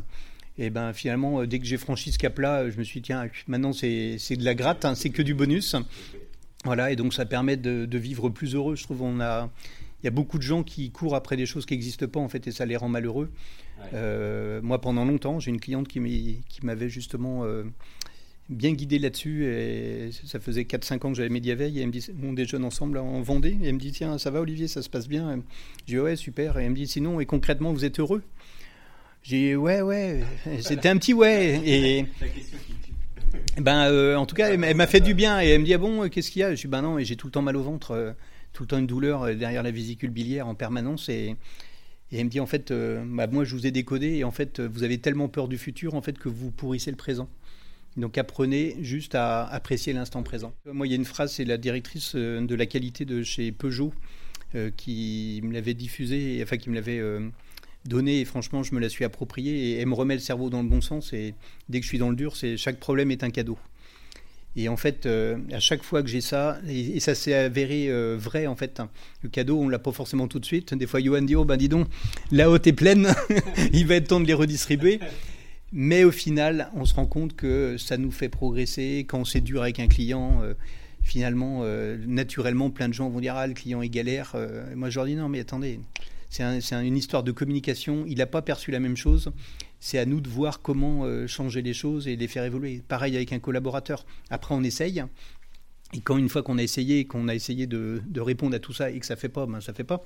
Et 0.57 0.69
ben 0.69 0.93
finalement, 0.93 1.41
euh, 1.41 1.47
dès 1.47 1.59
que 1.59 1.65
j'ai 1.65 1.77
franchi 1.77 2.11
ce 2.11 2.17
cap-là, 2.17 2.69
je 2.69 2.77
me 2.77 2.83
suis 2.83 3.01
dit, 3.01 3.07
tiens, 3.07 3.29
maintenant 3.47 3.73
c'est 3.73 4.17
de 4.17 4.45
la 4.45 4.55
gratte, 4.55 4.85
hein, 4.85 4.95
c'est 4.95 5.09
que 5.09 5.21
du 5.21 5.33
bonus. 5.33 5.75
Voilà, 6.63 6.91
et 6.91 6.95
donc 6.95 7.13
ça 7.13 7.25
permet 7.25 7.57
de, 7.57 7.85
de, 7.85 7.97
vivre 7.97 8.29
plus 8.29 8.55
heureux. 8.55 8.75
Je 8.75 8.83
trouve 8.83 9.01
on 9.03 9.19
a 9.19 9.51
il 10.01 10.05
y 10.05 10.07
a 10.07 10.11
beaucoup 10.11 10.37
de 10.37 10.43
gens 10.43 10.61
qui 10.61 10.91
courent 10.91 11.15
après 11.15 11.35
des 11.35 11.47
choses 11.47 11.65
qui 11.65 11.73
n'existent 11.73 12.07
pas 12.07 12.19
en 12.19 12.29
fait 12.29 12.45
et 12.45 12.51
ça 12.51 12.65
les 12.65 12.77
rend 12.77 12.89
malheureux. 12.89 13.31
Euh, 13.93 14.61
moi, 14.61 14.79
pendant 14.79 15.03
longtemps, 15.03 15.39
j'ai 15.39 15.49
une 15.49 15.59
cliente 15.59 15.87
qui 15.87 15.99
m'avait 16.61 16.89
justement 16.89 17.43
euh, 17.43 17.63
bien 18.49 18.73
guidé 18.73 18.99
là-dessus. 18.99 19.45
Et 19.45 20.09
ça 20.25 20.39
faisait 20.39 20.63
4-5 20.63 21.05
ans 21.05 21.11
que 21.11 21.17
j'avais 21.17 21.29
Mediaveil 21.29 21.79
et 21.79 21.81
elle 21.81 21.87
me 21.87 21.91
dit 21.91 22.07
on 22.23 22.33
déjeune 22.33 22.63
ensemble 22.63 22.97
en 22.97 23.21
Vendée. 23.21 23.57
Et 23.61 23.67
elle 23.67 23.75
me 23.75 23.79
dit 23.79 23.91
tiens, 23.91 24.17
ça 24.17 24.31
va 24.31 24.41
Olivier, 24.41 24.67
ça 24.67 24.81
se 24.81 24.89
passe 24.89 25.07
bien? 25.07 25.41
Je 25.87 25.93
dis 25.93 25.99
ouais, 25.99 26.15
super. 26.15 26.57
Et 26.57 26.65
elle 26.65 26.71
me 26.71 26.75
dit 26.75 26.87
sinon, 26.87 27.19
et 27.19 27.25
concrètement, 27.25 27.73
vous 27.73 27.85
êtes 27.85 27.99
heureux? 27.99 28.23
J'ai 29.23 29.49
dit 29.49 29.55
ouais, 29.55 29.81
ouais. 29.81 30.23
C'était 30.61 30.89
un 30.89 30.97
petit 30.97 31.13
ouais. 31.13 31.61
Et. 31.65 32.05
Ben, 33.59 33.89
euh, 33.89 34.15
en 34.15 34.25
tout 34.25 34.35
cas, 34.35 34.49
elle 34.49 34.75
m'a 34.75 34.87
fait 34.87 34.99
du 34.99 35.13
bien 35.13 35.41
et 35.41 35.47
elle 35.47 35.61
me 35.61 35.65
dit 35.65 35.73
ah 35.73 35.77
bon, 35.77 36.07
qu'est-ce 36.09 36.31
qu'il 36.31 36.41
y 36.41 36.43
a? 36.43 36.53
Je 36.53 36.61
dis 36.61 36.67
ben 36.67 36.81
non, 36.81 36.99
et 36.99 37.05
j'ai 37.05 37.15
tout 37.15 37.27
le 37.27 37.31
temps 37.31 37.41
mal 37.41 37.55
au 37.55 37.63
ventre 37.63 38.15
tout 38.55 38.63
le 38.63 38.67
temps 38.67 38.77
une 38.79 38.87
douleur 38.87 39.23
euh, 39.23 39.33
derrière 39.35 39.61
la 39.61 39.71
vésicule 39.71 40.09
biliaire 40.09 40.47
en 40.47 40.55
permanence 40.55 41.09
et, 41.09 41.35
et 42.11 42.17
elle 42.17 42.25
me 42.25 42.29
dit 42.29 42.39
en 42.39 42.45
fait, 42.47 42.71
euh, 42.71 43.03
bah, 43.05 43.27
moi 43.27 43.43
je 43.43 43.53
vous 43.55 43.67
ai 43.67 43.71
décodé 43.71 44.15
et 44.15 44.23
en 44.23 44.31
fait 44.31 44.59
vous 44.59 44.83
avez 44.83 44.97
tellement 44.97 45.27
peur 45.27 45.47
du 45.47 45.57
futur 45.57 45.93
en 45.93 46.01
fait 46.01 46.17
que 46.17 46.29
vous 46.29 46.49
pourrissez 46.49 46.89
le 46.89 46.97
présent. 46.97 47.29
Donc 47.97 48.17
apprenez 48.17 48.75
juste 48.81 49.15
à 49.15 49.45
apprécier 49.45 49.93
l'instant 49.93 50.23
présent. 50.23 50.53
Moi 50.65 50.87
il 50.87 50.91
y 50.91 50.93
a 50.93 50.97
une 50.97 51.05
phrase, 51.05 51.33
c'est 51.33 51.45
la 51.45 51.57
directrice 51.57 52.13
euh, 52.15 52.45
de 52.45 52.55
la 52.55 52.65
qualité 52.65 53.05
de 53.05 53.23
chez 53.23 53.51
Peugeot 53.51 53.93
qui 54.77 55.41
me 55.43 55.51
l'avait 55.51 55.73
diffusée, 55.73 56.39
enfin 56.41 56.55
qui 56.55 56.69
me 56.69 56.75
l'avait 56.75 57.01
donnée 57.83 58.21
et 58.21 58.25
franchement 58.25 58.63
je 58.63 58.73
me 58.73 58.79
la 58.79 58.87
suis 58.87 59.03
appropriée 59.03 59.71
et 59.71 59.79
elle 59.81 59.87
me 59.87 59.93
remet 59.95 60.13
le 60.13 60.21
cerveau 60.21 60.49
dans 60.49 60.63
le 60.63 60.69
bon 60.69 60.79
sens 60.79 61.11
et 61.11 61.33
dès 61.67 61.79
que 61.79 61.83
je 61.83 61.89
suis 61.89 61.97
dans 61.97 62.09
le 62.09 62.15
dur, 62.15 62.37
c'est 62.37 62.55
chaque 62.55 62.79
problème 62.79 63.11
est 63.11 63.23
un 63.25 63.31
cadeau. 63.31 63.57
Et 64.57 64.69
en 64.69 64.77
fait, 64.77 65.05
euh, 65.05 65.37
à 65.51 65.59
chaque 65.59 65.83
fois 65.83 66.01
que 66.01 66.07
j'ai 66.07 66.21
ça, 66.21 66.59
et, 66.67 66.99
ça 67.01 67.13
s'est 67.13 67.33
avéré 67.33 67.87
euh, 67.89 68.15
vrai 68.17 68.47
en 68.47 68.55
fait, 68.55 68.79
hein. 68.79 68.89
le 69.21 69.29
cadeau, 69.29 69.59
on 69.59 69.67
l'a 69.67 69.79
pas 69.79 69.91
forcément 69.91 70.27
tout 70.27 70.39
de 70.39 70.45
suite. 70.45 70.73
Des 70.73 70.87
fois, 70.87 71.01
Johan 71.01 71.23
dit, 71.23 71.35
oh 71.35 71.43
ben 71.43 71.57
dis 71.57 71.67
donc, 71.67 71.87
la 72.31 72.49
haute 72.49 72.65
est 72.65 72.73
pleine, 72.73 73.13
il 73.73 73.85
va 73.85 73.95
être 73.95 74.07
temps 74.07 74.21
de 74.21 74.27
les 74.27 74.33
redistribuer. 74.33 74.99
Mais 75.71 76.03
au 76.03 76.11
final, 76.11 76.69
on 76.73 76.85
se 76.85 76.93
rend 76.93 77.05
compte 77.05 77.35
que 77.35 77.77
ça 77.77 77.97
nous 77.97 78.11
fait 78.11 78.29
progresser. 78.29 79.05
Quand 79.07 79.25
c'est 79.25 79.41
dur 79.41 79.61
avec 79.61 79.79
un 79.79 79.87
client, 79.87 80.41
euh, 80.41 80.53
finalement, 81.01 81.63
naturellement, 82.07 82.69
plein 82.71 82.87
de 82.89 82.93
gens 82.93 83.09
vont 83.09 83.19
dire, 83.19 83.35
ah, 83.35 83.45
le 83.45 83.53
client 83.53 83.81
est 83.81 83.89
galère. 83.89 84.35
moi, 84.75 84.89
je 84.89 84.97
leur 84.97 85.05
dis, 85.05 85.15
non, 85.15 85.29
mais 85.29 85.39
attendez, 85.39 85.79
c'est 86.29 86.43
une 86.43 86.97
histoire 86.97 87.23
de 87.23 87.31
communication. 87.31 88.05
Il 88.07 88.17
n'a 88.17 88.25
pas 88.25 88.41
perçu 88.41 88.71
la 88.71 88.79
même 88.79 88.97
chose 88.97 89.31
c'est 89.85 89.99
à 89.99 90.05
nous 90.07 90.19
de 90.19 90.27
voir 90.27 90.63
comment 90.63 91.03
euh, 91.03 91.27
changer 91.27 91.61
les 91.61 91.75
choses 91.75 92.07
et 92.07 92.15
les 92.15 92.27
faire 92.27 92.43
évoluer. 92.43 92.81
Pareil 92.87 93.15
avec 93.15 93.31
un 93.33 93.39
collaborateur. 93.39 94.03
Après, 94.31 94.55
on 94.55 94.63
essaye. 94.63 95.03
Et 95.93 96.01
quand 96.01 96.17
une 96.17 96.27
fois 96.27 96.41
qu'on 96.41 96.57
a 96.57 96.63
essayé, 96.63 97.05
qu'on 97.05 97.27
a 97.27 97.35
essayé 97.35 97.67
de, 97.67 98.01
répondre 98.17 98.55
à 98.55 98.59
tout 98.59 98.73
ça 98.73 98.89
et 98.89 98.99
que 98.99 99.05
ça 99.05 99.15
fait 99.15 99.29
pas, 99.29 99.45
ben 99.45 99.61
ça 99.61 99.73
fait 99.73 99.83
pas. 99.83 100.03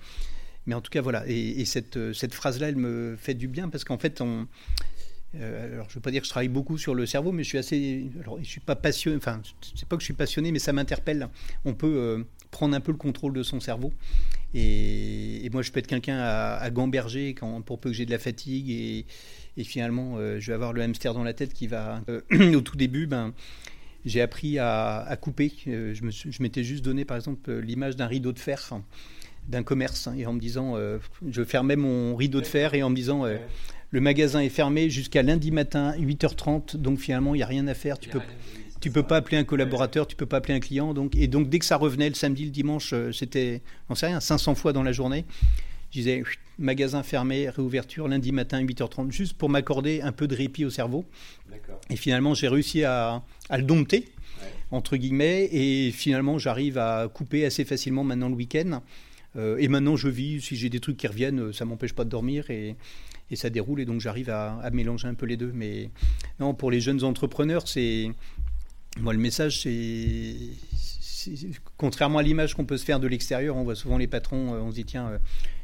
Mais 0.66 0.76
en 0.76 0.82
tout 0.82 0.90
cas, 0.90 1.00
voilà. 1.00 1.24
Et, 1.28 1.64
cette 1.64 2.34
phrase-là, 2.34 2.68
elle 2.68 2.76
me 2.76 3.16
fait 3.18 3.36
du 3.36 3.48
bien 3.48 3.70
parce 3.70 3.86
qu'en 3.86 3.98
fait, 3.98 4.20
on, 4.20 4.48
euh, 5.36 5.74
alors, 5.74 5.86
je 5.90 5.92
ne 5.92 5.96
veux 5.96 6.02
pas 6.02 6.12
dire 6.12 6.22
que 6.22 6.26
je 6.26 6.32
travaille 6.32 6.50
beaucoup 6.50 6.78
sur 6.78 6.96
le 6.96 7.06
cerveau, 7.06 7.32
mais 7.32 7.44
je 7.44 7.50
suis 7.50 7.58
assez. 7.58 8.10
Alors, 8.22 8.40
je 8.42 8.48
suis 8.48 8.60
pas 8.60 8.76
passionné. 8.76 9.18
Enfin, 9.18 9.42
c'est 9.76 9.88
pas 9.88 9.96
que 9.96 10.02
je 10.02 10.06
suis 10.06 10.14
passionné, 10.14 10.52
mais 10.52 10.60
ça 10.60 10.74
m'interpelle. 10.74 11.28
On 11.66 11.74
peut 11.74 11.88
euh, 11.88 12.24
prendre 12.52 12.76
un 12.76 12.80
peu 12.80 12.92
le 12.92 12.98
contrôle 12.98 13.34
de 13.34 13.44
son 13.44 13.60
cerveau. 13.60 13.94
Et, 14.56 15.48
moi, 15.54 15.62
je 15.62 15.72
peux 15.72 15.80
être 15.80 15.88
quelqu'un 15.88 16.18
à, 16.20 16.70
gamberger 16.72 17.36
quand, 17.36 17.62
pour 17.62 17.80
peu 17.80 17.90
que 17.90 17.96
j'ai 17.96 18.06
de 18.06 18.12
la 18.12 18.18
fatigue 18.18 18.72
et, 18.72 19.06
finalement, 19.64 20.16
euh, 20.18 20.40
je 20.40 20.48
vais 20.48 20.54
avoir 20.54 20.74
le 20.74 20.82
hamster 20.82 21.14
dans 21.14 21.24
la 21.24 21.34
tête 21.34 21.54
qui 21.54 21.68
va. 21.68 22.02
Au 22.32 22.62
tout 22.62 22.78
début, 22.78 23.06
ben, 23.06 23.34
j'ai 24.06 24.22
appris 24.22 24.58
à, 24.58 25.16
couper. 25.22 25.54
Euh, 25.68 25.94
je 25.94 26.42
m'étais 26.42 26.64
juste 26.64 26.84
donné, 26.84 27.06
par 27.06 27.18
exemple, 27.18 27.52
l'image 27.60 27.96
d'un 27.96 28.08
rideau 28.08 28.32
de 28.32 28.40
fer 28.40 28.80
d'un 29.48 29.64
commerce 29.64 30.06
hein, 30.06 30.14
et 30.16 30.28
en 30.28 30.34
me 30.34 30.40
disant, 30.40 30.76
je 31.28 31.44
fermais 31.44 31.76
mon 31.76 32.16
rideau 32.16 32.40
de 32.40 32.46
fer 32.46 32.76
et 32.76 32.84
en 32.84 32.92
me 32.92 32.96
disant, 32.96 33.26
le 33.92 34.02
magasin 34.02 34.42
est 34.42 34.50
fermé 34.50 34.90
jusqu'à 34.90 35.24
lundi 35.24 35.52
matin, 35.52 35.94
8h30, 35.98 36.78
donc 36.78 37.00
finalement, 37.00 37.36
il 37.36 37.40
n'y 37.40 37.44
a 37.44 37.48
rien 37.48 37.68
à 37.68 37.74
faire. 37.74 37.98
Tu 37.98 38.10
peux, 38.10 38.22
tu 38.80 38.92
peux 38.92 39.04
pas 39.04 39.18
appeler 39.18 39.38
un 39.38 39.44
collaborateur, 39.44 40.08
tu 40.08 40.16
peux 40.16 40.26
pas 40.26 40.38
appeler 40.38 40.54
un 40.54 40.60
client. 40.60 40.94
Donc, 40.94 41.16
et 41.16 41.28
donc, 41.28 41.50
dès 41.50 41.60
que 41.60 41.66
ça 41.66 41.78
revenait 41.78 42.10
le 42.10 42.16
samedi, 42.16 42.46
le 42.46 42.52
dimanche, 42.52 42.94
c'était, 43.12 43.62
on 43.90 43.96
sait 43.96 44.08
rien, 44.08 44.20
500 44.20 44.56
fois 44.56 44.74
dans 44.74 44.84
la 44.84 44.92
journée, 44.92 45.26
je 45.92 46.00
disais, 46.00 46.24
magasin 46.60 47.02
fermé, 47.02 47.50
réouverture 47.50 48.08
lundi 48.08 48.32
matin 48.32 48.64
8h30, 48.64 49.12
juste 49.12 49.34
pour 49.34 49.50
m'accorder 49.50 50.02
un 50.02 50.12
peu 50.12 50.28
de 50.28 50.36
répit 50.36 50.66
au 50.66 50.70
cerveau. 50.70 51.06
Et 51.90 51.96
finalement, 51.96 52.36
j'ai 52.36 52.48
réussi 52.48 52.84
à, 52.84 53.24
le 53.50 53.64
dompter, 53.64 54.06
entre 54.70 54.98
guillemets, 54.98 55.50
et 55.52 55.92
finalement, 55.92 56.38
j'arrive 56.38 56.78
à 56.78 57.08
couper 57.12 57.46
assez 57.46 57.66
facilement 57.66 58.04
maintenant 58.04 58.30
le 58.30 58.36
week-end. 58.36 58.82
Euh, 59.36 59.58
et 59.58 59.68
maintenant, 59.68 59.96
je 59.96 60.08
vis, 60.08 60.42
si 60.42 60.56
j'ai 60.56 60.70
des 60.70 60.80
trucs 60.80 60.98
qui 60.98 61.08
reviennent, 61.08 61.54
ça 61.54 61.66
m'empêche 61.66 61.94
pas 61.94 62.04
de 62.04 62.10
dormir 62.10 62.50
et, 62.50 62.76
ça 63.36 63.50
déroule, 63.50 63.80
et 63.80 63.86
donc 63.86 64.02
j'arrive 64.02 64.32
à, 64.32 64.70
mélanger 64.72 65.08
un 65.08 65.14
peu 65.14 65.26
les 65.26 65.38
deux. 65.38 65.52
Mais 65.54 65.92
non, 66.40 66.54
pour 66.54 66.72
les 66.72 66.82
jeunes 66.82 67.04
entrepreneurs, 67.04 67.68
c'est. 67.68 68.10
Moi, 69.00 69.14
le 69.14 69.20
message, 69.20 69.62
c'est 69.62 70.36
contrairement 71.78 72.20
à 72.20 72.24
l'image 72.24 72.54
qu'on 72.54 72.66
peut 72.66 72.78
se 72.78 72.86
faire 72.86 73.00
de 73.00 73.08
l'extérieur, 73.08 73.56
on 73.56 73.64
voit 73.64 73.76
souvent 73.76 73.98
les 73.98 74.08
patrons, 74.08 74.54
euh, 74.54 74.60
on 74.60 74.72
se 74.72 74.76
dit 74.76 74.86
tiens, 74.86 75.10
euh, 75.10 75.18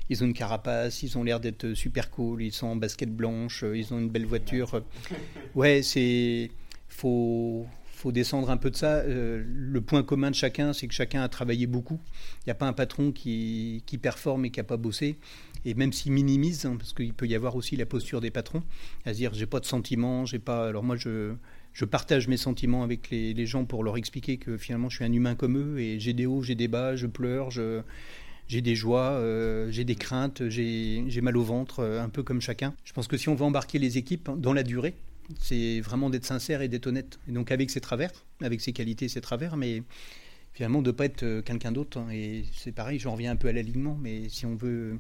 ils 0.10 0.24
ont 0.24 0.28
une 0.28 0.34
carapace, 0.34 1.04
ils 1.04 1.18
ont 1.18 1.24
l'air 1.24 1.40
d'être 1.40 1.74
super 1.74 2.12
cool, 2.12 2.44
ils 2.44 2.52
sont 2.52 2.68
en 2.68 2.76
basket 2.76 3.10
blanche, 3.10 3.64
euh, 3.64 3.78
ils 3.78 3.94
ont 3.94 4.00
une 4.00 4.10
belle 4.10 4.26
voiture. 4.26 4.82
Ouais, 5.56 5.82
c'est 5.82 6.52
faut 6.88 7.66
faut 7.96 8.12
descendre 8.12 8.50
un 8.50 8.58
peu 8.58 8.70
de 8.70 8.76
ça. 8.76 9.04
le 9.06 9.80
point 9.82 10.04
commun 10.04 10.30
de 10.30 10.36
chacun, 10.36 10.74
c'est 10.74 10.88
que 10.88 10.94
chacun 10.94 11.22
a 11.22 11.30
travaillé 11.30 11.68
beaucoup. 11.68 12.00
Il 12.42 12.48
n'y 12.48 12.52
a 12.52 12.56
pas 12.56 12.68
un 12.68 12.74
patron 12.74 13.12
qui, 13.12 13.84
qui 13.86 13.98
performe 13.98 14.46
et 14.46 14.52
qui 14.52 14.60
n'a 14.60 14.64
pas 14.64 14.78
bossé. 14.78 15.18
Et 15.66 15.74
même 15.74 15.92
s'il 15.92 16.12
minimise, 16.12 16.66
hein, 16.66 16.76
parce 16.78 16.94
qu'il 16.94 17.14
peut 17.14 17.28
y 17.28 17.36
avoir 17.36 17.56
aussi 17.56 17.76
la 17.76 17.86
posture 17.88 18.22
des 18.22 18.30
patrons, 18.32 18.64
à 19.06 19.14
se 19.14 19.18
dire 19.18 19.34
j'ai 19.34 19.48
pas 19.48 19.60
de 19.60 19.66
sentiments, 19.66 20.26
j'ai 20.26 20.40
pas. 20.40 20.68
Alors 20.68 20.84
moi 20.84 20.96
je 20.96 21.34
je 21.76 21.84
partage 21.84 22.30
mes 22.30 22.38
sentiments 22.38 22.84
avec 22.84 23.10
les, 23.10 23.46
gens 23.46 23.66
pour 23.66 23.84
leur 23.84 23.98
expliquer 23.98 24.38
que 24.38 24.58
finalement 24.58 24.88
je 24.88 24.96
suis 24.96 25.06
un 25.06 25.12
humain 25.12 25.36
comme 25.36 25.58
eux 25.58 25.78
et 25.78 26.00
j'ai 26.00 26.14
des 26.14 26.26
hauts, 26.26 26.42
j'ai 26.42 26.56
des 26.56 26.70
bas, 26.70 26.96
je 26.96 27.06
pleure, 27.06 27.50
j'ai 27.52 28.62
des 28.62 28.76
joies, 28.76 29.12
euh, 29.12 29.70
j'ai 29.72 29.84
des 29.84 29.96
craintes, 29.96 30.48
j'ai 30.48 31.22
mal 31.22 31.36
au 31.36 31.44
ventre, 31.44 31.82
euh, 31.82 32.02
un 32.02 32.08
peu 32.08 32.24
comme 32.24 32.40
chacun. 32.40 32.74
Je 32.86 32.94
pense 32.94 33.10
que 33.10 33.18
si 33.18 33.28
on 33.28 33.36
veut 33.36 33.44
embarquer 33.44 33.78
les 33.78 33.98
équipes 33.98 34.30
dans 34.38 34.54
la 34.54 34.64
durée, 34.64 34.96
c'est 35.40 35.82
vraiment 35.82 36.10
d'être 36.10 36.26
sincère 36.26 36.62
et 36.62 36.68
d'être 36.68 36.88
honnête. 36.88 37.20
Et 37.28 37.32
donc 37.32 37.52
avec 37.52 37.70
ses 37.70 37.82
travers, 37.82 38.12
avec 38.42 38.62
ses 38.62 38.74
qualités 38.74 39.08
ses 39.10 39.22
travers, 39.22 39.58
mais 39.58 39.84
finalement 40.54 40.82
de 40.82 40.90
ne 40.90 40.96
pas 40.96 41.06
être 41.06 41.24
euh, 41.24 41.42
quelqu'un 41.42 41.72
d'autre. 41.72 42.00
Et 42.12 42.46
c'est 42.56 42.72
pareil, 42.72 43.00
j'en 43.00 43.14
reviens 43.14 43.32
un 43.32 43.36
peu 43.36 43.48
à 43.48 43.52
l'alignement, 43.52 43.98
mais 44.02 44.30
si 44.30 44.46
on 44.46 44.56
veut 44.56 45.00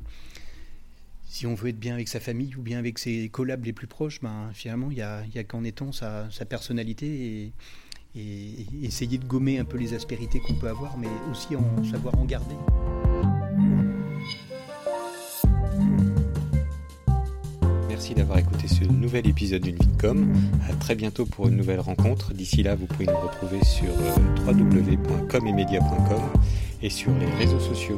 être 1.67 1.79
bien 1.79 1.93
avec 1.93 2.07
sa 2.07 2.19
famille 2.19 2.55
ou 2.55 2.61
bien 2.61 2.77
avec 2.79 2.99
ses 2.99 3.29
collabs 3.29 3.63
les 3.65 3.73
plus 3.73 3.87
proches, 3.87 4.21
ben, 4.21 4.51
finalement, 4.53 4.91
il 4.91 4.95
n'y 4.95 5.01
a, 5.01 5.23
a 5.35 5.43
qu'en 5.43 5.63
étant 5.63 5.91
sa, 5.91 6.27
personnalité 6.47 7.07
et, 7.45 7.53
essayer 8.81 9.17
de 9.17 9.25
gommer 9.25 9.59
un 9.59 9.65
peu 9.65 9.77
les 9.77 9.93
aspérités 9.93 10.39
qu'on 10.39 10.53
peut 10.53 10.69
avoir, 10.69 10.97
mais 10.97 11.09
aussi 11.31 11.53
en 11.57 11.83
savoir 11.83 12.17
en 12.17 12.23
garder. 12.23 12.55
Merci 17.95 18.13
d'avoir 18.13 18.39
écouté 18.39 18.67
ce 18.67 18.83
nouvel 18.83 19.25
épisode 19.25 19.61
d'une 19.61 19.77
vie 19.77 19.87
de 19.87 20.01
com. 20.01 20.33
À 20.69 20.73
très 20.73 20.95
bientôt 20.95 21.25
pour 21.25 21.47
une 21.47 21.55
nouvelle 21.55 21.79
rencontre. 21.79 22.33
D'ici 22.33 22.61
là, 22.61 22.75
vous 22.75 22.87
pouvez 22.87 23.05
nous 23.05 23.17
retrouver 23.17 23.63
sur 23.63 23.87
euh, 23.87 24.51
www.comemedia.com 24.51 26.21
et 26.83 26.89
sur 26.89 27.13
les 27.13 27.27
réseaux 27.37 27.61
sociaux. 27.61 27.95